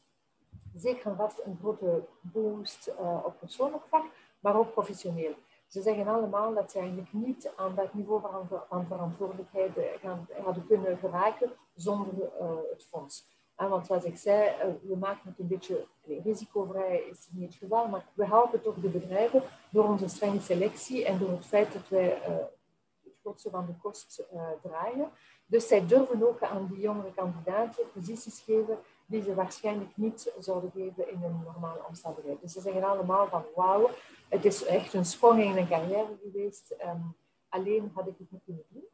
[0.76, 4.04] zeker en vast een grote boost uh, op persoonlijk vlak,
[4.40, 5.34] maar ook professioneel.
[5.66, 10.66] Ze zeggen allemaal dat ze eigenlijk niet aan dat niveau van, van verantwoordelijkheid gaan, hadden
[10.66, 13.30] kunnen geraken zonder uh, het fonds.
[13.56, 15.86] En want zoals ik zei, uh, we maken het een beetje
[16.24, 21.04] risicovrij, is niet het geval, maar we helpen toch de bedrijven door onze strenge selectie
[21.04, 22.18] en door het feit dat wij
[23.04, 24.24] het grootste van de kost
[24.62, 25.10] draaien.
[25.46, 28.78] Dus zij durven ook aan die jongere kandidaten posities geven
[29.12, 32.40] die ze waarschijnlijk niet zouden geven in een normale omstandigheid.
[32.40, 33.90] Dus ze zeggen allemaal van wauw,
[34.28, 36.74] het is echt een sprong in een carrière geweest.
[36.84, 37.16] Um,
[37.48, 38.84] alleen had ik het niet kunnen doen.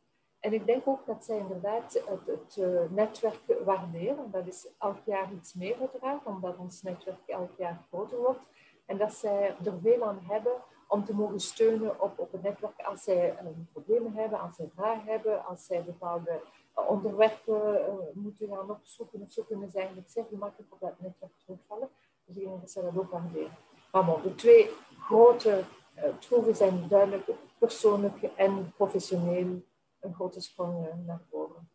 [0.40, 4.30] En ik denk ook dat zij inderdaad het, uh, netwerk waarderen.
[4.30, 8.40] Dat is elk jaar iets meer uiteraard, omdat ons netwerk elk jaar groter wordt.
[8.86, 10.52] En dat zij er veel aan hebben
[10.88, 14.70] om te mogen steunen op, op het netwerk als zij um, problemen hebben, als zij
[14.74, 16.40] vragen hebben, als zij bepaalde
[16.86, 19.20] onderwerpen uh, moeten gaan opzoeken.
[19.20, 21.88] Of zo kunnen ze eigenlijk zeer gemakkelijk op dat netwerk terugvallen.
[22.24, 23.56] Dus ik denk dat ze dat ook waarderen.
[23.92, 25.64] Maar bon, de twee grote
[25.96, 29.62] uh, troeven zijn duidelijk persoonlijk en professioneel
[30.00, 31.68] een grote sprong naar voren.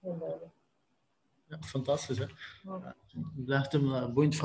[0.00, 0.52] Heel duidelijk.
[1.46, 2.18] Ja, fantastisch.
[2.18, 2.26] Hè?
[2.62, 2.96] Ja.
[3.36, 4.36] Ik blijf hem een boeiend,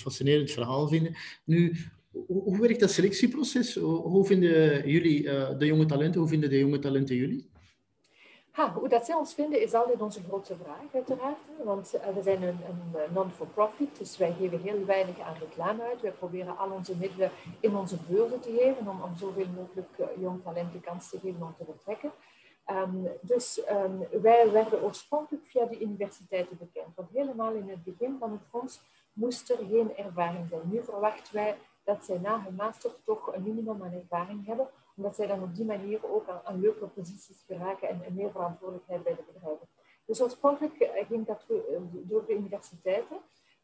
[0.00, 1.14] fascinerend verhaal vinden.
[1.44, 1.76] Nu,
[2.26, 3.74] hoe, werkt dat selectieproces?
[3.74, 5.22] Hoe, hoe vinden jullie
[5.56, 6.20] de jonge talenten?
[6.20, 7.50] Hoe vinden de jonge talenten jullie?
[8.52, 11.38] Ha, hoe dat zij ons vinden is altijd onze grootste vraag, uiteraard.
[11.64, 16.00] Want uh, we zijn een, een non-for-profit, dus wij geven heel weinig aan reclame uit.
[16.00, 20.06] Wij proberen al onze middelen in onze beurzen te geven, om, om zoveel mogelijk uh,
[20.20, 22.12] jong talent de kans te geven om te vertrekken.
[22.70, 26.96] Um, dus um, wij werden oorspronkelijk via de universiteiten bekend.
[26.96, 28.80] Want helemaal in het begin van het fonds
[29.12, 30.60] moest er geen ervaring zijn.
[30.64, 35.14] Nu verwachten wij dat zij na hun master toch een minimum aan ervaring hebben omdat
[35.14, 39.24] zij dan op die manier ook aan, leuke posities geraken en, meer verantwoordelijkheid bij de
[39.32, 39.68] bedrijven.
[40.04, 41.56] Dus oorspronkelijk eh, ging dat eh,
[41.92, 43.16] door de universiteiten.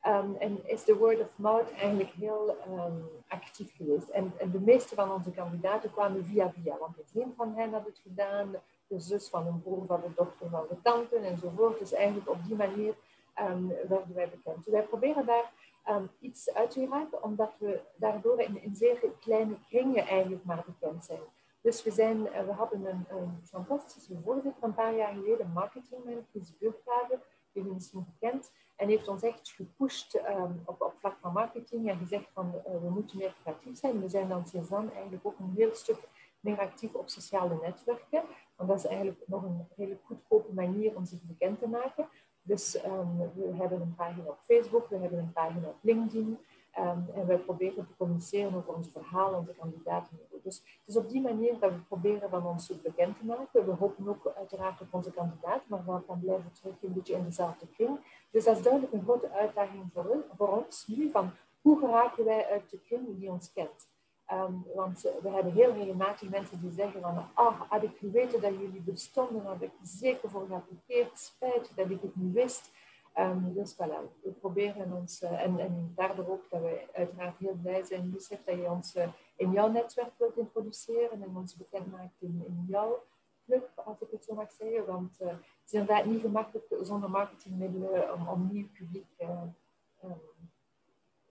[0.07, 4.09] Um, en is de word of mouth eigenlijk heel um, actief geweest.
[4.09, 7.87] En, de meeste van onze kandidaten kwamen via via, want het een van hen had
[7.87, 8.55] het gedaan,
[8.87, 11.79] de zus van een broer van de dochter van de tante enzovoort.
[11.79, 12.95] Dus eigenlijk op die manier
[13.41, 14.67] um, werden wij bekend.
[14.67, 15.53] Wij proberen daar
[15.91, 21.05] um, iets uit te geraken, omdat we daardoor in, zeer kleine kringen eigenlijk maar bekend
[21.05, 21.21] zijn.
[21.61, 23.07] Dus we, zijn, uh, we hadden een,
[23.45, 27.23] fantastische voorzitter een paar jaar geleden, marketingmanager, Chris Burghagen,
[27.53, 32.31] die misschien gekend, en heeft ons echt gepusht um, op, vlak van marketing en gezegd
[32.33, 34.01] van uh, we moeten meer creatief zijn.
[34.01, 36.09] We zijn dan sinds dan eigenlijk ook een heel stuk
[36.41, 38.23] meer actief op sociale netwerken,
[38.57, 42.09] want dat is eigenlijk nog een hele goedkope manier om zich bekend te maken.
[42.49, 46.39] Dus um, we hebben een pagina op Facebook, we hebben een pagina op LinkedIn.
[46.79, 50.19] Um, en wij proberen te communiceren over ons verhaal, onze kandidaten.
[50.43, 53.67] Dus het is op die manier dat we proberen van ons bekend te maken.
[53.67, 57.25] We hopen ook uiteraard op onze kandidaat, maar we gaan blijven terug een beetje in
[57.25, 57.99] dezelfde kring.
[58.31, 61.31] Dus dat is duidelijk een grote uitdaging voor, voor ons nu, van
[61.61, 63.89] hoe geraken wij uit de kring die ons kent.
[64.33, 68.53] Um, want we hebben heel regelmatig mensen die zeggen van, ah, had ik geweten dat
[68.53, 72.71] jullie bestonden, had ik zeker voor geappliqueerd, spijt dat ik het niet wist.
[73.19, 77.55] Um, dus voilà, we proberen ons, uh, en, en daardoor ook dat wij uiteraard heel
[77.63, 81.91] blij zijn, Youssef, dat je ons uh, in jouw netwerk wilt introduceren en ons bekend
[81.91, 83.05] maakt in, jouw
[83.45, 84.87] club, als ik het zo mag zeggen.
[84.87, 89.57] Want het is inderdaad niet gemakkelijk zonder marketingmiddelen om, om nieuw publiek um,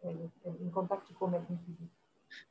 [0.01, 1.96] in, in contact te komen met nieuw publiek.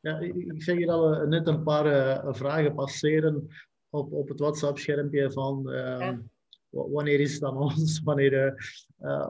[0.01, 3.49] Ja, ik zeg hier al uh, net een paar uh, vragen passeren
[3.91, 6.23] op, op het WhatsApp-schermpje van uh, ja.
[6.71, 8.55] wanneer is het aan ons, wanneer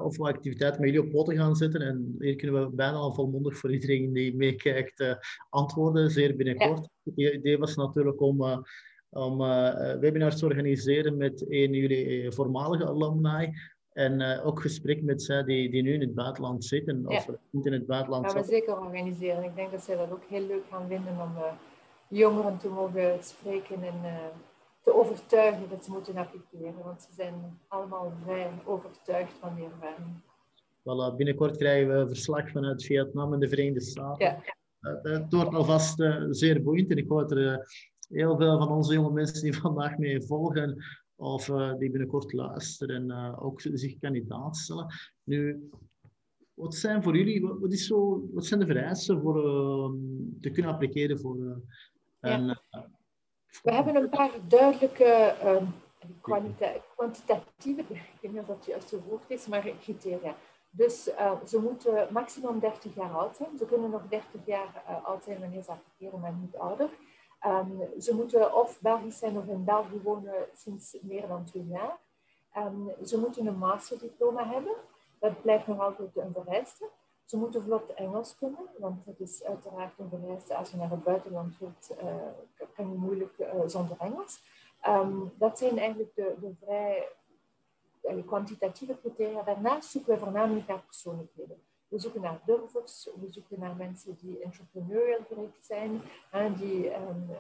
[0.02, 1.80] of we activiteiten met jullie op poten gaan zetten.
[1.80, 5.16] En hier kunnen we bijna al volmondig voor iedereen die meekijkt
[5.48, 6.88] antwoorden, zeer binnenkort.
[7.02, 7.24] Ja.
[7.24, 8.64] Het idee was natuurlijk om,
[9.08, 9.38] om
[10.00, 13.52] webinars te organiseren met een jullie voormalige alumni
[13.96, 17.16] en uh, ook gesprek met zij die, die nu in het buitenland zitten, ja.
[17.16, 19.44] of niet in het buitenland gaan we zeker organiseren.
[19.44, 21.52] Ik denk dat zij dat ook heel leuk gaan vinden om uh,
[22.09, 24.16] jongeren te mogen spreken en uh,
[24.82, 26.82] te overtuigen dat ze moeten appliceren.
[26.85, 30.20] Want ze zijn allemaal vrij overtuigd van die ervaring.
[30.80, 34.26] Voilà, binnenkort krijgen we verslag vanuit Vietnam en de Verenigde Staten.
[34.26, 34.40] Ja.
[35.02, 37.66] het wordt alvast zeer boeiend en ik dat er
[38.09, 40.85] heel veel van onze jonge mensen die vandaag mee volgen
[41.16, 44.87] of uh, die binnenkort luisteren en uh, ook zich kandidaat stellen.
[45.22, 45.70] Nu,
[46.55, 49.90] wat zijn voor jullie, wat, wat, is zo, wat zijn de vereisten voor uh,
[50.40, 51.37] te kunnen appliceren voor
[52.20, 52.46] een...
[52.46, 52.61] Ja.
[53.62, 55.35] We hebben een paar duidelijke
[56.07, 56.16] die
[56.94, 57.81] kwantitatieve,
[58.14, 60.37] ik weet niet of dat het juiste woord is, maar criteria.
[60.70, 63.59] Dus uh, ze moeten maximum 30 jaar oud zijn.
[63.59, 66.88] Ze kunnen nog 30 jaar uh, oud zijn wanneer ze appliceren, maar niet ouder.
[67.46, 71.99] Um, ze moeten of Belgisch zijn of in België wonen sinds meer dan twee jaar.
[72.57, 74.75] Um, ze moeten een masterdiploma hebben.
[75.18, 76.88] Dat blijft nog altijd een vereiste.
[77.25, 80.57] Ze moeten vlot Engels kunnen, want het is uiteraard een vereiste.
[80.57, 82.14] Als je naar het buitenland wilt, uh,
[82.75, 84.42] kan je moeilijk zonder Engels.
[84.88, 87.09] Um, dat zijn eigenlijk de, de vrij
[88.27, 89.42] kwantitatieve criteria.
[89.42, 91.62] Daarnaast zoeken we voornamelijk naar persoonlijkheden.
[91.88, 97.31] We zoeken naar durvers, we zoeken naar mensen die entrepreneurial gericht zijn, en die um,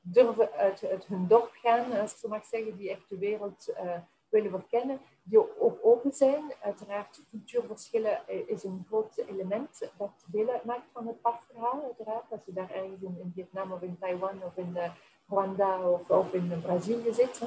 [0.00, 3.96] durven uit, hun dorp gaan, als ik zo mag zeggen, die echt de wereld uh,
[4.28, 6.52] willen verkennen, die ook open zijn.
[6.60, 11.82] Uiteraard, cultuurverschillen eh, is een groot element dat deel uitmaakt van het pasverhaal.
[11.82, 14.90] Uiteraard, als je daar ergens in, Vietnam of in Taiwan of in uh,
[15.28, 17.40] Rwanda of, of in Brazilië zit,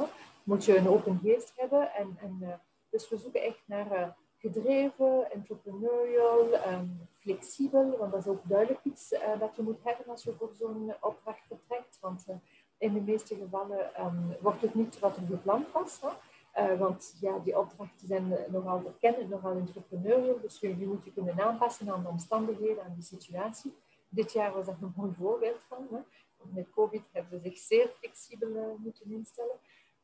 [0.43, 1.93] moet je een open geest hebben.
[1.93, 8.83] En, dus we zoeken echt naar gedreven, entrepreneurial, um, flexibel, want dat is ook duidelijk
[8.83, 11.97] iets uh, dat je moet hebben als je voor zo'n opdracht vertrekt.
[11.99, 12.25] Want
[12.77, 16.01] in de meeste gevallen um, wordt het niet wat er gepland was.
[16.01, 16.77] Hè?
[16.77, 21.91] want ja, die opdrachten zijn nogal verkennend, nogal entrepreneurial, dus je, moet je kunnen aanpassen
[21.91, 23.73] aan de omstandigheden, aan de situatie.
[24.09, 25.87] Dit jaar was dat een mooi voorbeeld van.
[25.91, 25.99] Hè?
[26.53, 29.59] Met COVID hebben ze zich zeer flexibel moeten instellen.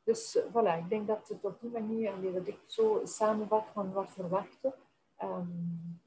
[0.08, 4.12] Dus voilà, ik denk dat het op die manier, dat ik zo samenvat van wat
[4.12, 4.74] verwachten.
[5.24, 6.02] Um,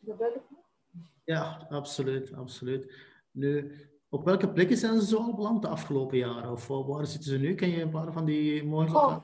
[0.00, 0.44] duidelijk?
[1.24, 2.92] Ja, absoluut, absoluut.
[3.30, 3.72] Nu,
[4.08, 6.50] op welke plekken zijn ze zo al beland de afgelopen jaren?
[6.50, 7.54] Of waar zitten ze nu?
[7.54, 9.16] Ken je een paar van die mooie oh,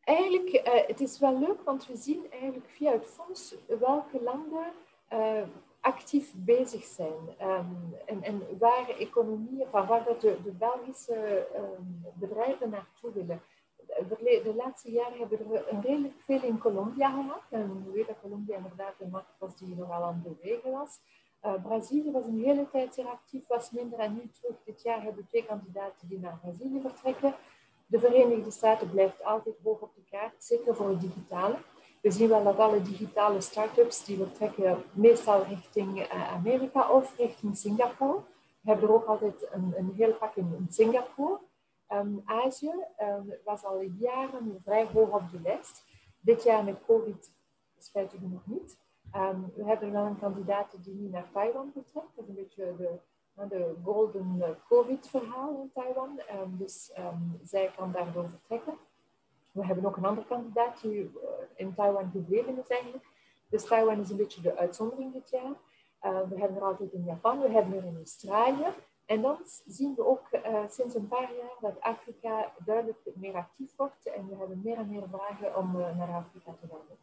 [0.00, 4.72] Eigenlijk, uh, het is wel leuk, want we zien eigenlijk via het fonds welke landen
[5.12, 5.42] uh,
[5.84, 7.22] actief bezig zijn.
[7.42, 13.42] Um, en, en waar economieën, van waar de, de Belgische um, bedrijven naartoe willen.
[13.86, 17.42] De, de, laatste jaren hebben we een redelijk veel in Colombia gehad.
[17.48, 21.00] We weten dat Colombia inderdaad een markt was die nogal aan het bewegen was.
[21.44, 24.56] Uh, Brazilië was een hele tijd zeer actief, was minder en nu terug.
[24.64, 27.34] Dit jaar hebben we twee kandidaten die naar Brazilië vertrekken.
[27.86, 31.56] De Verenigde Staten blijft altijd hoog op de kaart, zeker voor het digitale.
[32.04, 37.56] We zien wel dat alle digitale start-ups die vertrekken meestal richting uh, Amerika of richting
[37.56, 38.22] Singapore.
[38.60, 41.38] We hebben er ook altijd een, een heel pak in, in Singapore.
[41.88, 45.84] Um, Azië um, was al jaren vrij hoog op de lijst.
[46.20, 47.32] Dit jaar met COVID
[47.78, 48.78] spijtig genoeg niet.
[49.16, 52.16] Um, we hebben wel een kandidaat die nu naar Taiwan vertrekt.
[52.16, 52.98] Dat is een beetje de,
[53.48, 56.20] de golden COVID-verhaal in Taiwan.
[56.48, 56.92] dus
[57.42, 58.78] zij kan daardoor vertrekken.
[59.54, 61.10] We hebben ook een andere kandidaat die uh,
[61.54, 63.04] in Taiwan gebleven is eigenlijk.
[63.48, 65.52] Dus Taiwan is een beetje de uitzondering dit jaar.
[66.02, 68.66] Uh, we hebben er altijd in Japan, we hebben er in Australië.
[69.04, 69.36] En dan
[69.66, 74.06] zien we ook uh, sinds een paar jaar dat Afrika duidelijk meer actief wordt.
[74.06, 76.96] En we hebben meer en meer vragen om naar Afrika te gaan.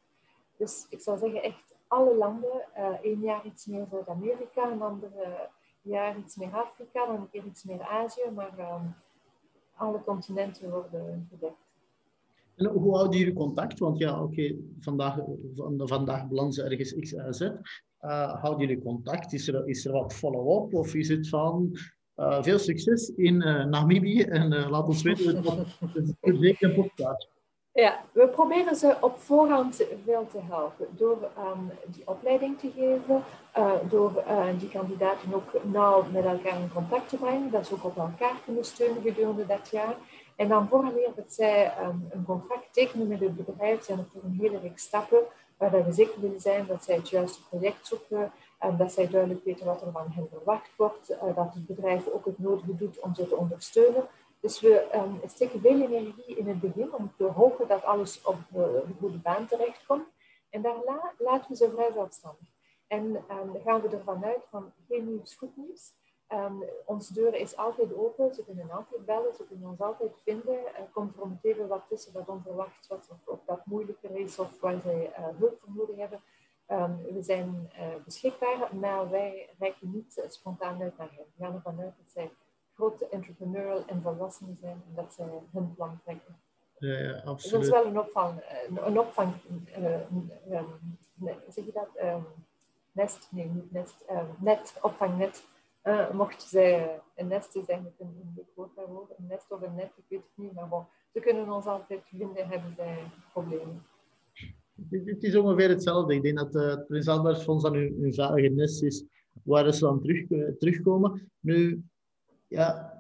[0.58, 2.68] Dus ik zou zeggen echt alle landen.
[3.02, 5.12] Eén jaar iets meer Zuid-Amerika, een ander
[5.82, 8.30] jaar iets meer Afrika, dan een keer iets meer Azië.
[8.36, 8.96] Maar um,
[9.76, 11.71] alle continenten worden gedekt.
[12.62, 13.80] En hoe houden jullie contact?
[13.80, 15.19] Want ja, oké, vandaag,
[15.56, 16.24] van, vandaag
[16.58, 17.41] ergens X, Y, Z.
[17.41, 19.34] Uh, houden jullie contact?
[19.34, 20.74] Is er, is er wat follow-up?
[20.74, 21.78] Of is het van
[22.15, 25.58] uh, veel succes in uh, Namibië en laat ons weten wat
[25.93, 27.30] het zeker podcast.
[27.74, 33.24] Ja, we proberen ze op voorhand veel te helpen door um, die opleiding te geven,
[33.89, 34.24] door
[34.60, 38.41] die kandidaten ook nauw met elkaar in contact te brengen, dat ze ook op elkaar
[38.45, 39.95] kunnen steunen gedurende dat jaar.
[40.36, 44.38] En dan vooraleer dat zij um, een contract tekenen met het bedrijf, zijn er een
[44.39, 45.24] hele reeks stappen
[45.58, 49.44] waar we zeker willen zijn dat zij het juiste project zoeken, en dat zij duidelijk
[49.44, 53.00] weten wat er van hen verwacht wordt, uh, dat het bedrijf ook het nodige doet
[53.00, 54.08] om ze te ondersteunen.
[54.39, 58.36] Dus we um, steken veel energie in het begin om te hopen dat alles op
[58.50, 60.08] de, de goede baan terechtkomt.
[60.50, 62.48] En daarna laten we ze vrij zelfstandig.
[62.88, 65.94] En dan gaan we ervan uit van geen nieuws, goed nieuws.
[66.34, 70.76] Um, onze deur is altijd open, ze kunnen altijd bellen, ze kunnen ons altijd vinden.
[70.76, 74.80] Er komt er wat tussen dat onverwachts was of, of dat moeilijker is of waar
[74.82, 76.22] zij uh, hulp voor nodig hebben.
[76.67, 81.26] Um, we zijn uh, beschikbaar, maar wij reiken niet spontaan uit naar hen.
[81.36, 82.32] We gaan ervan uit dat zij
[82.74, 86.39] grote entrepreneurial en volwassenen zijn en dat zij hun plan trekken.
[86.78, 87.52] Ja, ja, absoluut.
[87.52, 88.44] Dat is wel een opvang,
[88.76, 89.34] een opvang
[89.78, 89.94] uh,
[90.52, 90.98] um,
[91.48, 92.24] zeg je dat?
[92.91, 93.28] Nest?
[93.32, 94.06] Nee, niet nest.
[94.39, 95.44] net, opvangnet
[95.84, 99.76] uh, mocht zij een nest is eigenlijk een, een woord daarvoor, een nest of een
[99.76, 102.98] net, ik weet het niet, maar bon, ze kunnen ons altijd vinden, hebben zij
[103.32, 103.84] problemen.
[104.89, 106.15] Het is ongeveer hetzelfde.
[106.15, 109.06] Ik denk dat uh, het Prins Albertsfonds dan hun, hun veilige nest is
[109.44, 111.32] waar ze dan terug, uh, terugkomen.
[111.39, 111.84] Nu,
[112.48, 113.00] ja,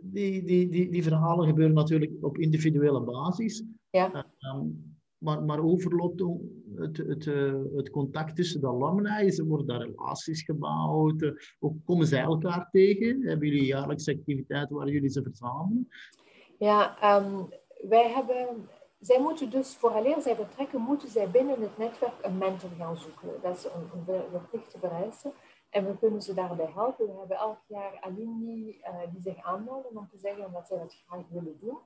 [0.00, 3.64] die, die, die, die verhalen gebeuren natuurlijk op individuele basis.
[3.90, 4.26] Ja.
[4.38, 4.66] Ehm,
[5.20, 6.22] maar, maar overloopt
[6.76, 9.42] het, het, eh, het contact tussen de alumni?
[9.44, 11.22] Worden daar relaties gebouwd?
[11.22, 13.22] Eh, hoe komen zij elkaar tegen?
[13.22, 15.88] Hebben jullie jaarlijkse activiteiten waar jullie ze verzamelen?
[16.58, 17.44] Ja, ehm,
[17.88, 18.68] wij hebben...
[19.00, 23.28] Zij moeten dus, vooraleer zij vertrekken, moeten zij binnen het netwerk een mentor gaan zoeken.
[23.42, 25.32] Dat is een, een verplichte vereiste.
[25.70, 27.06] En we kunnen ze daarbij helpen.
[27.06, 31.02] We hebben elk jaar alumni uh, die zich aanmelden om te zeggen dat zij dat
[31.06, 31.78] graag willen doen.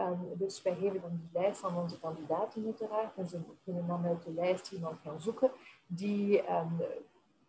[0.00, 3.16] Um, dus wij geven dan die lijst aan onze kandidaten uiteraard.
[3.16, 5.50] En ze kunnen dan uit de lijst iemand gaan zoeken
[5.86, 6.76] die um,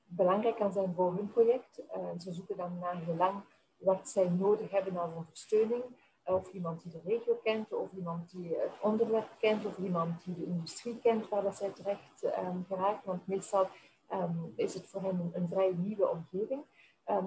[0.05, 1.79] belangrijk kan zijn voor hun project.
[1.79, 3.41] Uh, ze zoeken dan naar gelang
[3.77, 5.83] wat zij nodig hebben aan ondersteuning.
[6.25, 10.35] Of iemand die de regio kent, of iemand die het onderwerp kent, of iemand die
[10.35, 13.05] de industrie kent waar dat zij terecht um, geraakt.
[13.05, 13.67] Want meestal
[14.55, 16.61] is het voor hen een, vrij nieuwe omgeving.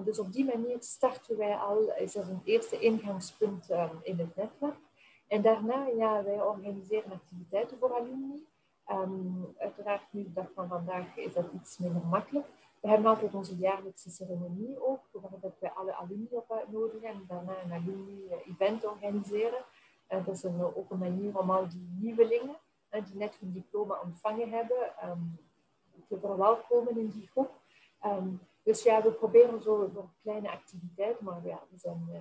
[0.03, 3.69] Dus op die manier starten wij al, is er een eerste ingangspunt
[4.01, 4.75] in het netwerk.
[5.33, 8.47] En daarna, ja, wij organiseren activiteiten voor alumni.
[8.91, 12.47] Um, uiteraard, nu de dag van vandaag, is dat iets minder makkelijk.
[12.81, 17.71] We hebben altijd onze jaarlijkse ceremonie ook, waarbij wij alle alumni uitnodigen en daarna een
[17.71, 19.65] alumni-event organiseren.
[20.09, 22.55] Uh, dat is een, ook een manier om al die nieuwelingen,
[22.91, 25.39] uh, die net hun diploma ontvangen hebben, um,
[26.07, 27.51] te verwelkomen in die groep.
[28.05, 32.19] Um, dus ja, we proberen zo door kleine activiteiten, maar ja, we zijn uh,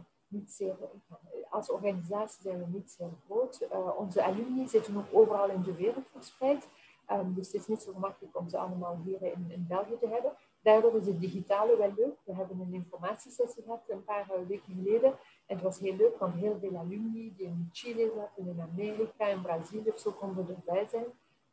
[1.51, 3.67] als organisatie zijn we niet zeer groot.
[3.73, 6.69] Uh, onze alumni zitten ook overal in de wereld verspreid.
[7.11, 10.09] Um, dus het is niet zo gemakkelijk om ze allemaal hier in, in België te
[10.09, 10.33] hebben.
[10.63, 12.17] Daardoor is het digitale wel leuk.
[12.25, 15.11] We hebben een informatiesessie gehad een paar weken geleden.
[15.47, 19.27] En het was heel leuk, want heel veel alumni die in Chile zaten, in Amerika,
[19.27, 21.05] in Brazilië of zo konden erbij zijn.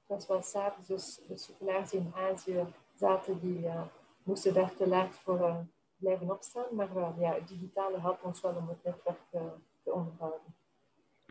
[0.07, 3.81] Het was wel s'avonds, dus de circulaars in Azië zaten, die uh,
[4.23, 5.57] moesten daar te laat voor uh,
[5.99, 6.75] blijven opstaan.
[6.75, 9.19] Maar uh, ja, het digitale helpt ons wel om het netwerk
[9.83, 10.55] te onderhouden.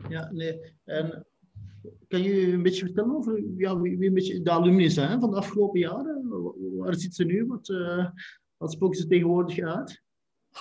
[0.09, 0.75] Ja, nee.
[0.83, 1.25] En
[2.07, 5.29] kan je een beetje vertellen over ja, wie, wie een beetje de alumni zijn van
[5.31, 6.27] de afgelopen jaren?
[6.77, 7.45] Waar zitten ze nu?
[7.45, 8.09] Wat, uh,
[8.57, 10.03] wat spoken ze tegenwoordig uit?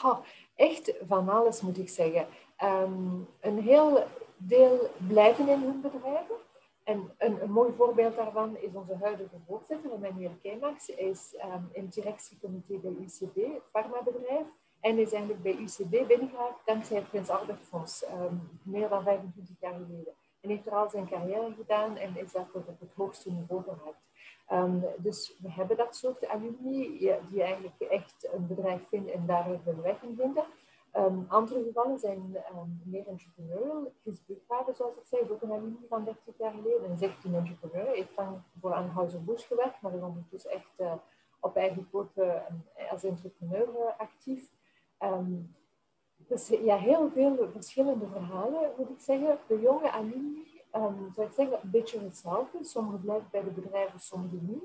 [0.04, 0.18] Oh,
[0.54, 2.26] echt van alles moet ik zeggen.
[2.64, 4.04] Um, een heel
[4.36, 6.36] deel blijven in hun bedrijven.
[6.88, 10.86] En een, een, mooi voorbeeld daarvan is onze huidige voorzitter, Emmanuel Keimax.
[10.86, 14.46] Hij is um, in het directiecomité bij UCB, farmabedrijf.
[14.80, 19.56] En is eigenlijk bij UCB binnengeraakt dankzij het Prins Albert Fonds, um, meer dan 25
[19.60, 20.14] jaar geleden.
[20.40, 23.62] En heeft er al zijn carrière gedaan en is daar tot op het hoogste niveau
[23.62, 24.06] geraakt.
[24.52, 26.98] Um, dus we hebben dat soort alumni
[27.30, 30.44] die eigenlijk echt een bedrijf vinden en daar hun weg in vinden.
[30.96, 33.92] Um, andere gevallen zijn um, meer entrepreneurial.
[34.02, 36.90] Chris Bukhaven, zoals ik zei, is ook een van 30 jaar geleden.
[36.90, 37.94] En zegt een entrepreneur.
[37.94, 40.92] Heeft dan voor Anheuser-Busch gewerkt, maar is ondertussen echt uh,
[41.40, 42.44] op eigen poten
[42.78, 44.52] uh, als entrepreneur uh, actief.
[45.02, 45.56] Um,
[46.16, 49.38] dus ja, heel veel verschillende verhalen, moet ik zeggen.
[49.46, 52.64] De jonge alumni, um, zou ik zeggen, een beetje hetzelfde.
[52.64, 54.64] Sommigen blijven bij de bedrijven, sommigen niet.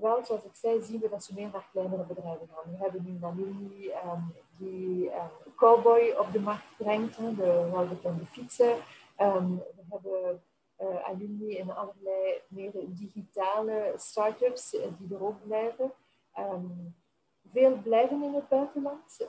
[0.00, 2.70] Wel, zoals ik zei, zien we dat ze meer naar kleinere bedrijven gaan.
[2.70, 7.68] We hebben nu een alumni um, die um, cowboy op de markt brengt, hè, de
[7.68, 8.76] Robert en de fietsen.
[9.20, 10.42] Um, we hebben
[10.80, 15.92] uh, alumni in allerlei meer digitale start-ups uh, die er ook blijven.
[16.38, 16.96] Um,
[17.52, 19.28] veel blijven in het buitenland,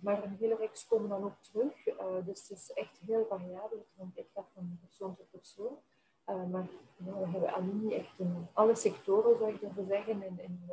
[0.00, 1.86] maar een hele reeks komen dan ook terug.
[1.86, 3.78] Uh, dus het is echt heel variabel.
[3.78, 5.78] Het hangt echt van persoon tot persoon.
[6.24, 10.70] Maar we hebben alumni echt in alle sectoren, zou ik durven zeggen, in, in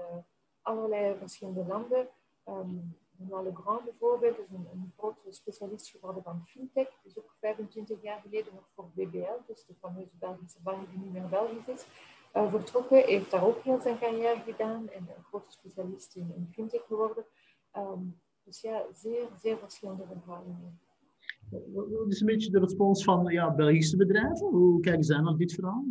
[0.61, 2.07] allerlei verschillende landen.
[3.29, 6.87] Le Grand bijvoorbeeld is een, een grote specialist geworden van fintech.
[7.03, 11.13] is ook 25 jaar geleden nog voor BBL, dus de fameuze Belgische bank die niet
[11.13, 11.85] meer Belgisch is
[12.35, 13.05] uh, vertrokken.
[13.05, 17.25] heeft daar ook heel zijn carrière gedaan en een grote specialist in, in fintech geworden.
[17.77, 20.79] Um, dus ja, zeer, zeer verschillende verhalen.
[21.73, 24.47] Wat is een beetje de respons van ja, Belgische bedrijven?
[24.47, 25.85] Hoe kijken zij naar dit verhaal?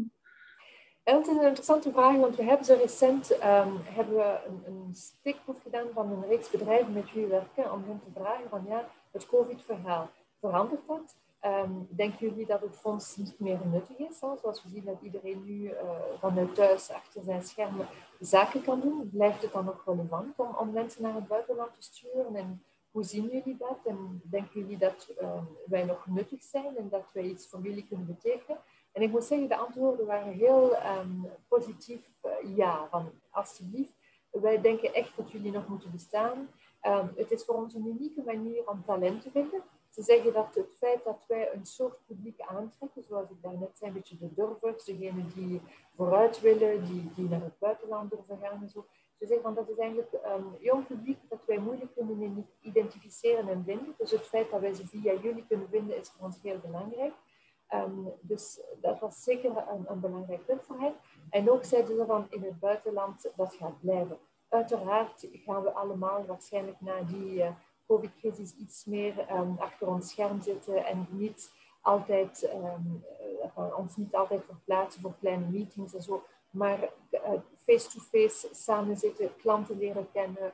[1.05, 5.57] Dat is een interessante vraag, want we hebben zo recent um, hebben we een, een
[5.63, 8.89] gedaan van een reeks bedrijven met wie we werken, om hen te vragen van ja,
[9.11, 10.11] het COVID-verhaal,
[10.41, 11.17] verandert dat?
[11.45, 14.21] Um, denken jullie dat het fonds niet meer nuttig is?
[14.21, 14.37] Hè?
[14.37, 15.75] Zoals we zien dat iedereen nu uh,
[16.19, 17.87] vanuit thuis achter zijn schermen
[18.21, 21.83] zaken kan doen, blijft het dan nog relevant om, om mensen naar het buitenland te
[21.83, 22.37] sturen?
[22.37, 23.79] En hoe zien jullie dat?
[23.85, 27.87] En denken jullie dat um, wij nog nuttig zijn en dat wij iets voor jullie
[27.89, 28.59] kunnen betekenen?
[28.93, 32.89] En ik moet zeggen, de antwoorden waren heel um, positief uh, ja.
[32.91, 33.93] Van alsjeblieft,
[34.31, 36.49] wij denken echt dat jullie nog moeten bestaan.
[37.15, 39.63] het is voor ons een unieke manier om talent te vinden.
[39.91, 43.91] Ze zeggen dat het feit dat wij een soort publiek aantrekken, zoals ik daarnet zei,
[43.91, 45.61] een beetje de durvers, degenen die
[45.97, 48.87] vooruit willen, die, die naar het buitenland durven gaan en zo.
[49.19, 50.17] Ze zeggen van dat is eigenlijk
[50.61, 53.95] jong publiek dat wij moeilijk kunnen identificeren en vinden.
[53.99, 57.13] Dus het feit dat wij ze via jullie kunnen vinden is voor ons heel belangrijk.
[57.75, 60.95] Um, dus dat was zeker een, een, belangrijk punt voor hen.
[61.31, 64.19] En ook zeiden ze van in het buitenland dat gaat blijven.
[64.49, 67.51] Uiteraard gaan we allemaal waarschijnlijk na die uh,
[67.87, 73.05] COVID-crisis iets meer um, achter ons scherm zitten en niet altijd, um,
[73.59, 76.23] uh, ons niet altijd verplaatsen voor kleine meetings en zo.
[76.51, 76.79] Maar
[77.11, 77.21] uh,
[77.57, 80.53] face-to-face -face samen zitten, klanten leren kennen,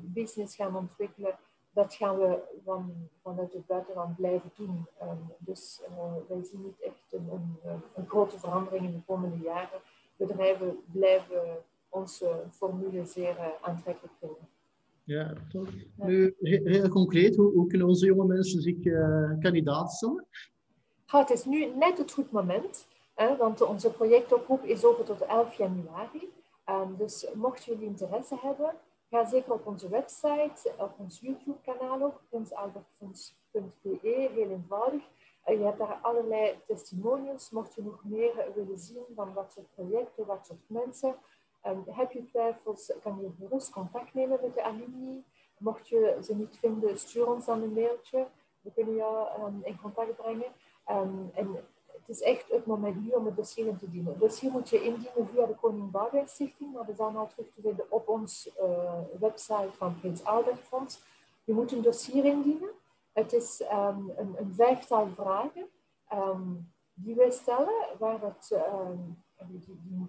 [0.00, 1.38] business gaan ontwikkelen
[1.72, 4.86] dat gaan we van, vanuit het buitenland blijven doen.
[5.02, 7.56] Um, dus uh, wij zien niet echt een, een,
[7.94, 9.80] een, grote verandering in de komende jaren.
[10.16, 11.42] Bedrijven blijven
[11.88, 14.48] onze formule zeer uh, aantrekkelijk vinden.
[15.04, 15.68] Ja, toch.
[15.96, 20.26] Nu, heel concreet, hoe, hoe, kunnen onze jonge mensen zich uh, kandidaat stellen?
[21.06, 25.20] Ja, het is nu net het goed moment, hè, want onze projectoproep is open tot
[25.20, 26.28] 11 januari.
[26.70, 28.74] Um, dus mocht jullie interesse hebben,
[29.10, 35.02] Ga zeker op onze website, op ons YouTube-kanaal ook, prinsalbertfonds.be, heel eenvoudig.
[35.44, 40.26] je hebt daar allerlei testimonials, mocht je nog meer willen zien van wat soort projecten,
[40.26, 41.16] wat soort mensen.
[41.66, 45.24] Um, heb je twijfels, kan je gerust contact nemen met de alumni.
[45.58, 48.26] Mocht je ze niet vinden, stuur ons dan een mailtje.
[48.60, 50.52] We kunnen jou um, in contact brengen.
[50.90, 51.56] Um, en
[52.10, 54.12] is echt het moment nu om het dossier in te dienen.
[54.12, 57.60] Het dossier moet je indienen via de Koning Stichting, maar dat is allemaal terug te
[57.60, 61.02] vinden op onze uh, website van Prins Albert Fonds.
[61.44, 62.70] Je moet een dossier indienen.
[63.12, 65.68] Het is um, een, vijftal vragen
[66.12, 68.56] um, die wij stellen, waar het,
[69.48, 70.06] die, die,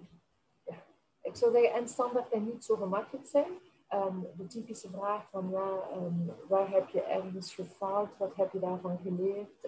[0.64, 0.74] ja,
[1.20, 3.52] ik zou zeggen, en standaard en niet zo gemakkelijk zijn.
[4.36, 5.88] de typische vraag van, ja,
[6.48, 8.16] waar heb je ergens gefaald?
[8.18, 9.66] Wat heb je daarvan geleerd?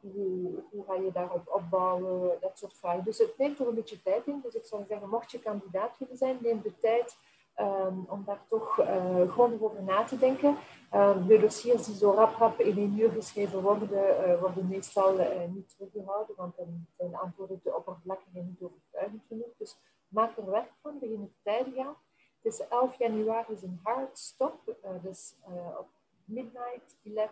[0.00, 3.04] Hoe, ga je daarop opbouwen, dat soort vragen.
[3.04, 4.40] Dus het neemt toch een beetje tijd in.
[4.42, 7.16] Dus ik zou zeggen, mocht je kandidaat willen zijn, neem de tijd
[7.60, 10.56] um, om daar toch uh, grondig over na te denken.
[10.94, 13.88] Um, de dossiers die zo rap rap in één uur geschreven worden,
[14.28, 18.62] uh, worden meestal uh, niet teruggehouden, want dan zijn de antwoorden te oppervlakkig en niet
[18.62, 19.56] overtuigend genoeg.
[19.58, 19.76] Dus
[20.08, 21.96] maak er werk van, begin op tijd gaan.
[22.42, 25.36] Het is 11 januari is een hard stop, dus
[25.78, 25.88] op
[26.24, 27.30] midnight 11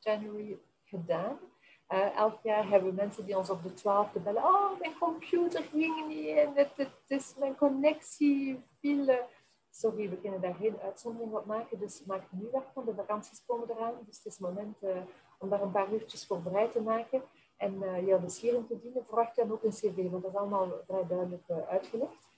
[0.00, 1.38] January gedaan.
[1.92, 4.42] Uh, elk jaar hebben we mensen die ons op de twaalfde bellen.
[4.42, 6.36] Oh, mijn computer ging niet.
[6.54, 9.18] Het, het, is mijn connectie viel.
[9.70, 11.78] Sorry, we kunnen daar geen uitzondering op maken.
[11.78, 12.84] Dus maak nu werk van.
[12.84, 13.94] De vakanties komen eraan.
[14.06, 14.96] Dus het is moment uh,
[15.38, 17.22] om daar een paar uurtjes voor vrij te maken.
[17.56, 19.06] En uh, jouw beschering te dienen.
[19.06, 22.28] Verwacht dan ook een cv, want dat is allemaal vrij duidelijk uitgelegd.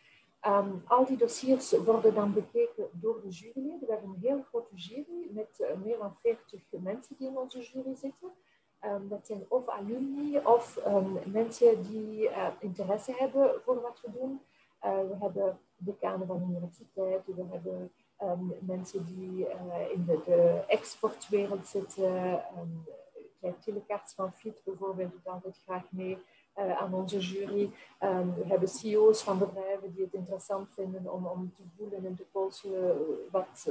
[0.47, 3.87] Um, al die dossiers worden dan bekeken door de juryleden.
[3.87, 7.95] We hebben een heel grote jury met meer dan 40 mensen die in onze jury
[7.95, 8.33] zitten.
[8.85, 14.11] Um, dat zijn of alumni of um, mensen die uh, interesse hebben voor wat we
[14.13, 14.41] doen.
[14.85, 20.21] Uh, we hebben decanen van de universiteit, we hebben um, mensen die uh, in de,
[20.25, 22.43] de, exportwereld zitten.
[22.59, 22.85] Um,
[23.61, 26.19] Tilekaarts van FIT bijvoorbeeld doet altijd graag mee
[26.55, 27.71] aan onze jury.
[27.99, 32.25] we hebben CEO's van bedrijven die het interessant vinden om, om te voelen en te
[32.33, 32.97] polsen
[33.31, 33.71] wat,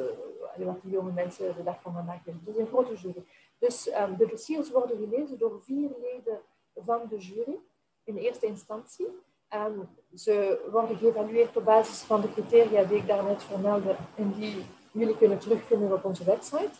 [0.57, 2.41] wat die jonge mensen de dag van vandaag doen.
[2.45, 3.23] Dus een grote jury.
[3.59, 6.41] Dus um, de dossiers worden gelezen door vier leden
[6.75, 7.59] van de jury
[8.03, 9.07] in eerste instantie.
[9.53, 14.65] Um, ze worden geëvalueerd op basis van de criteria die ik daarnet vermeldde en die
[14.91, 16.71] jullie kunnen terugvinden op onze website.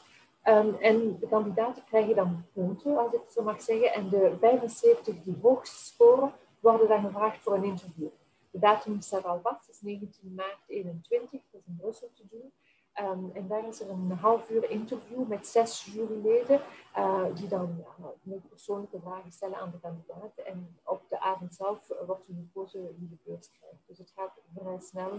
[0.44, 3.94] Um, en de kandidaten krijgen dan punten, als ik het zo mag zeggen.
[3.94, 8.08] En de 75 die hoogst scoren, worden dan gevraagd voor een interview.
[8.52, 12.52] De datum staat al vast, is 19 maart 21, dat is in Brussel te doen.
[13.02, 16.62] Um, en daar is er een half uur interview met zes juryleden,
[16.98, 17.86] uh, die dan
[18.50, 20.46] persoonlijke vragen stellen aan de kandidaten.
[20.46, 23.88] En op de avond zelf wordt er gekozen wie de beurs krijgt.
[23.88, 25.12] Dus het gaat vrij snel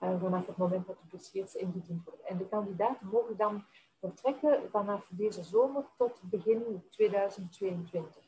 [0.00, 2.26] uh, vanaf het moment dat de dossiers ingediend worden.
[2.26, 3.64] En de kandidaten mogen dan
[4.00, 8.24] vertrekken vanaf deze zomer tot begin 2022.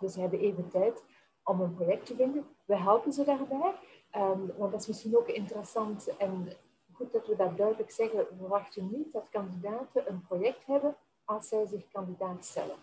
[0.00, 1.04] Dus ze hebben even tijd
[1.42, 2.46] om een project te vinden.
[2.64, 3.74] We helpen ze daarbij,
[4.16, 6.48] um, want dat is misschien ook interessant en
[6.94, 8.18] goed dat we dat duidelijk zeggen.
[8.18, 12.76] We verwachten niet dat kandidaten een project hebben als zij zich kandidaat stellen.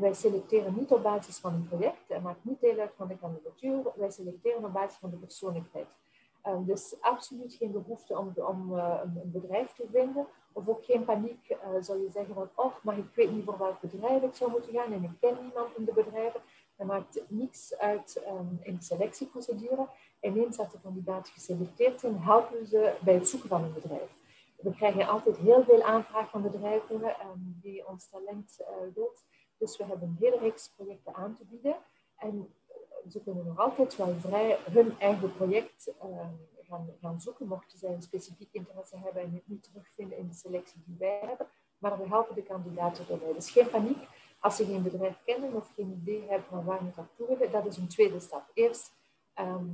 [0.00, 3.18] Wij selecteren niet op basis van een project, dat maakt niet deel uit van de
[3.18, 3.82] kandidatuur.
[3.94, 5.86] Wij selecteren op basis van de persoonlijkheid.
[6.46, 10.26] Um, dus absoluut geen behoefte om, om uh, een bedrijf te vinden.
[10.52, 13.58] Of ook geen paniek, uh, zou je zeggen van, oh, maar ik weet niet voor
[13.58, 16.40] welk bedrijf ik zou moeten gaan en ik ken niemand in de bedrijven.
[16.76, 19.88] Dat maakt niets uit um, in de selectieprocedure.
[20.26, 24.10] En eens dat de kandidaten geselecteerd zijn, helpen ze bij het zoeken van een bedrijf.
[24.56, 29.24] We krijgen altijd heel veel aanvragen van bedrijven um, die ons talent uh, wilt.
[29.58, 31.76] Dus we hebben een hele reeks projecten aan te bieden.
[32.16, 32.54] En
[33.08, 35.94] ze kunnen nog altijd wel vrij hun eigen project
[36.68, 40.34] gaan, gaan zoeken, mochten zij een specifiek interesse hebben en het niet terugvinden in de
[40.34, 41.46] selectie die wij hebben.
[41.78, 43.32] Maar we helpen de kandidaten erbij.
[43.32, 44.08] Dus geen paniek.
[44.40, 47.66] Als ze geen bedrijf kennen of geen idee hebben van waar ze naartoe willen, dat
[47.66, 48.50] is een tweede stap.
[48.54, 48.92] Eerst
[49.34, 49.64] ehm,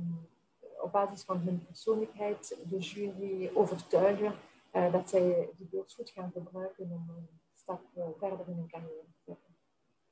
[0.83, 4.33] op basis van hun persoonlijkheid de jury overtuigen
[4.73, 8.67] uh, dat zij die beurs goed gaan gebruiken om een stap uh, verder in hun
[8.67, 9.51] carrière te zetten.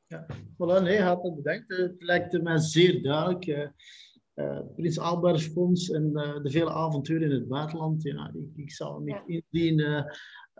[0.05, 1.77] Ja, voilà, nee, hartelijk bedankt.
[1.77, 3.45] Het lijkt mij zeer duidelijk.
[4.35, 6.13] Uh, Prins Albert Fonds en
[6.43, 8.03] de vele avonturen in het buitenland.
[8.03, 9.41] Ja, ik, ik zou niet ja.
[9.51, 10.05] inzien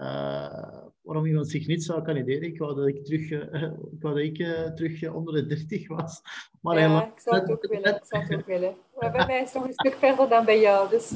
[0.02, 2.44] uh, waarom iemand zich niet zou kandideren.
[2.48, 3.32] Ik wou dat ik terug,
[3.96, 4.36] ik wou dat ik,
[4.76, 6.22] terug onder de 30 was.
[6.62, 7.96] Maar ja, helemaal, ik zou het ook willen.
[7.96, 8.76] Ik zou het ook willen.
[9.00, 10.90] Maar bij mij is het nog een stuk verder dan bij jou.
[10.90, 11.10] Dus,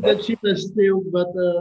[0.00, 1.04] dat shit is stil.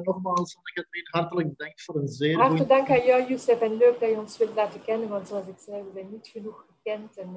[0.04, 3.62] Nogmaals, Katrien, hartelijk bedankt voor een zeer Hartelijk dank aan jou, Youssef.
[3.62, 5.10] En leuk dat je ons wilt laten kennen.
[5.10, 7.18] Want zoals ik zei, we zijn niet genoeg gekend.
[7.18, 7.30] En,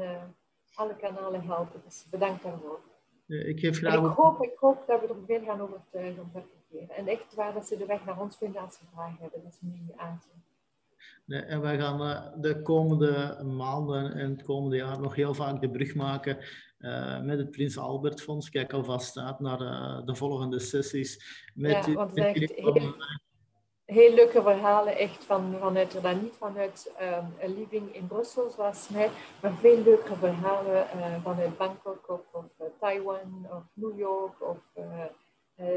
[0.75, 1.81] alle kanalen helpen.
[1.85, 2.81] Dus bedankt daarvoor.
[3.27, 3.95] ik, geef graag...
[3.95, 6.31] ik, hoop, ik hoop dat we er veel gaan overtuigen
[6.89, 9.43] En echt waar dat ze de weg naar ons vinden als ze vragen hebben.
[9.43, 10.43] Dat is nu aanzien.
[11.25, 15.61] Nee, en wij gaan uh, de komende maanden en het komende jaar nog heel vaak
[15.61, 16.39] de brug maken
[16.79, 18.51] uh, met het Prins Albert Fonds.
[18.51, 21.45] Kijk alvast uit naar uh, de volgende sessies.
[21.55, 22.95] Met ja, want het echt heel,
[23.85, 28.89] heel leuke verhalen, echt van, vanuit, dan niet vanuit um, een living in Brussel zoals
[28.89, 29.11] mij,
[29.43, 30.87] maar veel leuke verhalen
[31.23, 34.59] vanuit Bangkok of, of Taiwan of New York of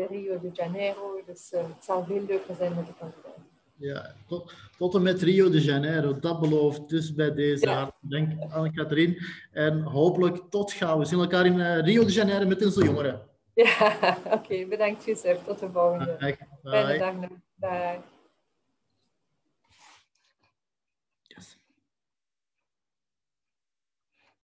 [0.09, 1.21] Rio de Janeiro.
[1.25, 3.31] Dus het zal veel leuker zijn met de kandidaten.
[3.75, 7.91] Ja, tot, tot en met Rio de Janeiro, dat belooft dus bij deze ja.
[8.01, 9.17] Dank aan Katrien.
[9.51, 10.99] En hopelijk tot gauw.
[10.99, 13.21] We zien elkaar in Rio de Janeiro met onze jongeren.
[13.53, 14.33] Ja, oké.
[14.33, 15.43] Okay, bedankt Joseph.
[15.43, 16.15] Tot de volgende.
[16.19, 16.37] Bye.
[16.63, 17.29] Fijne dag nog.
[17.55, 17.99] Bye.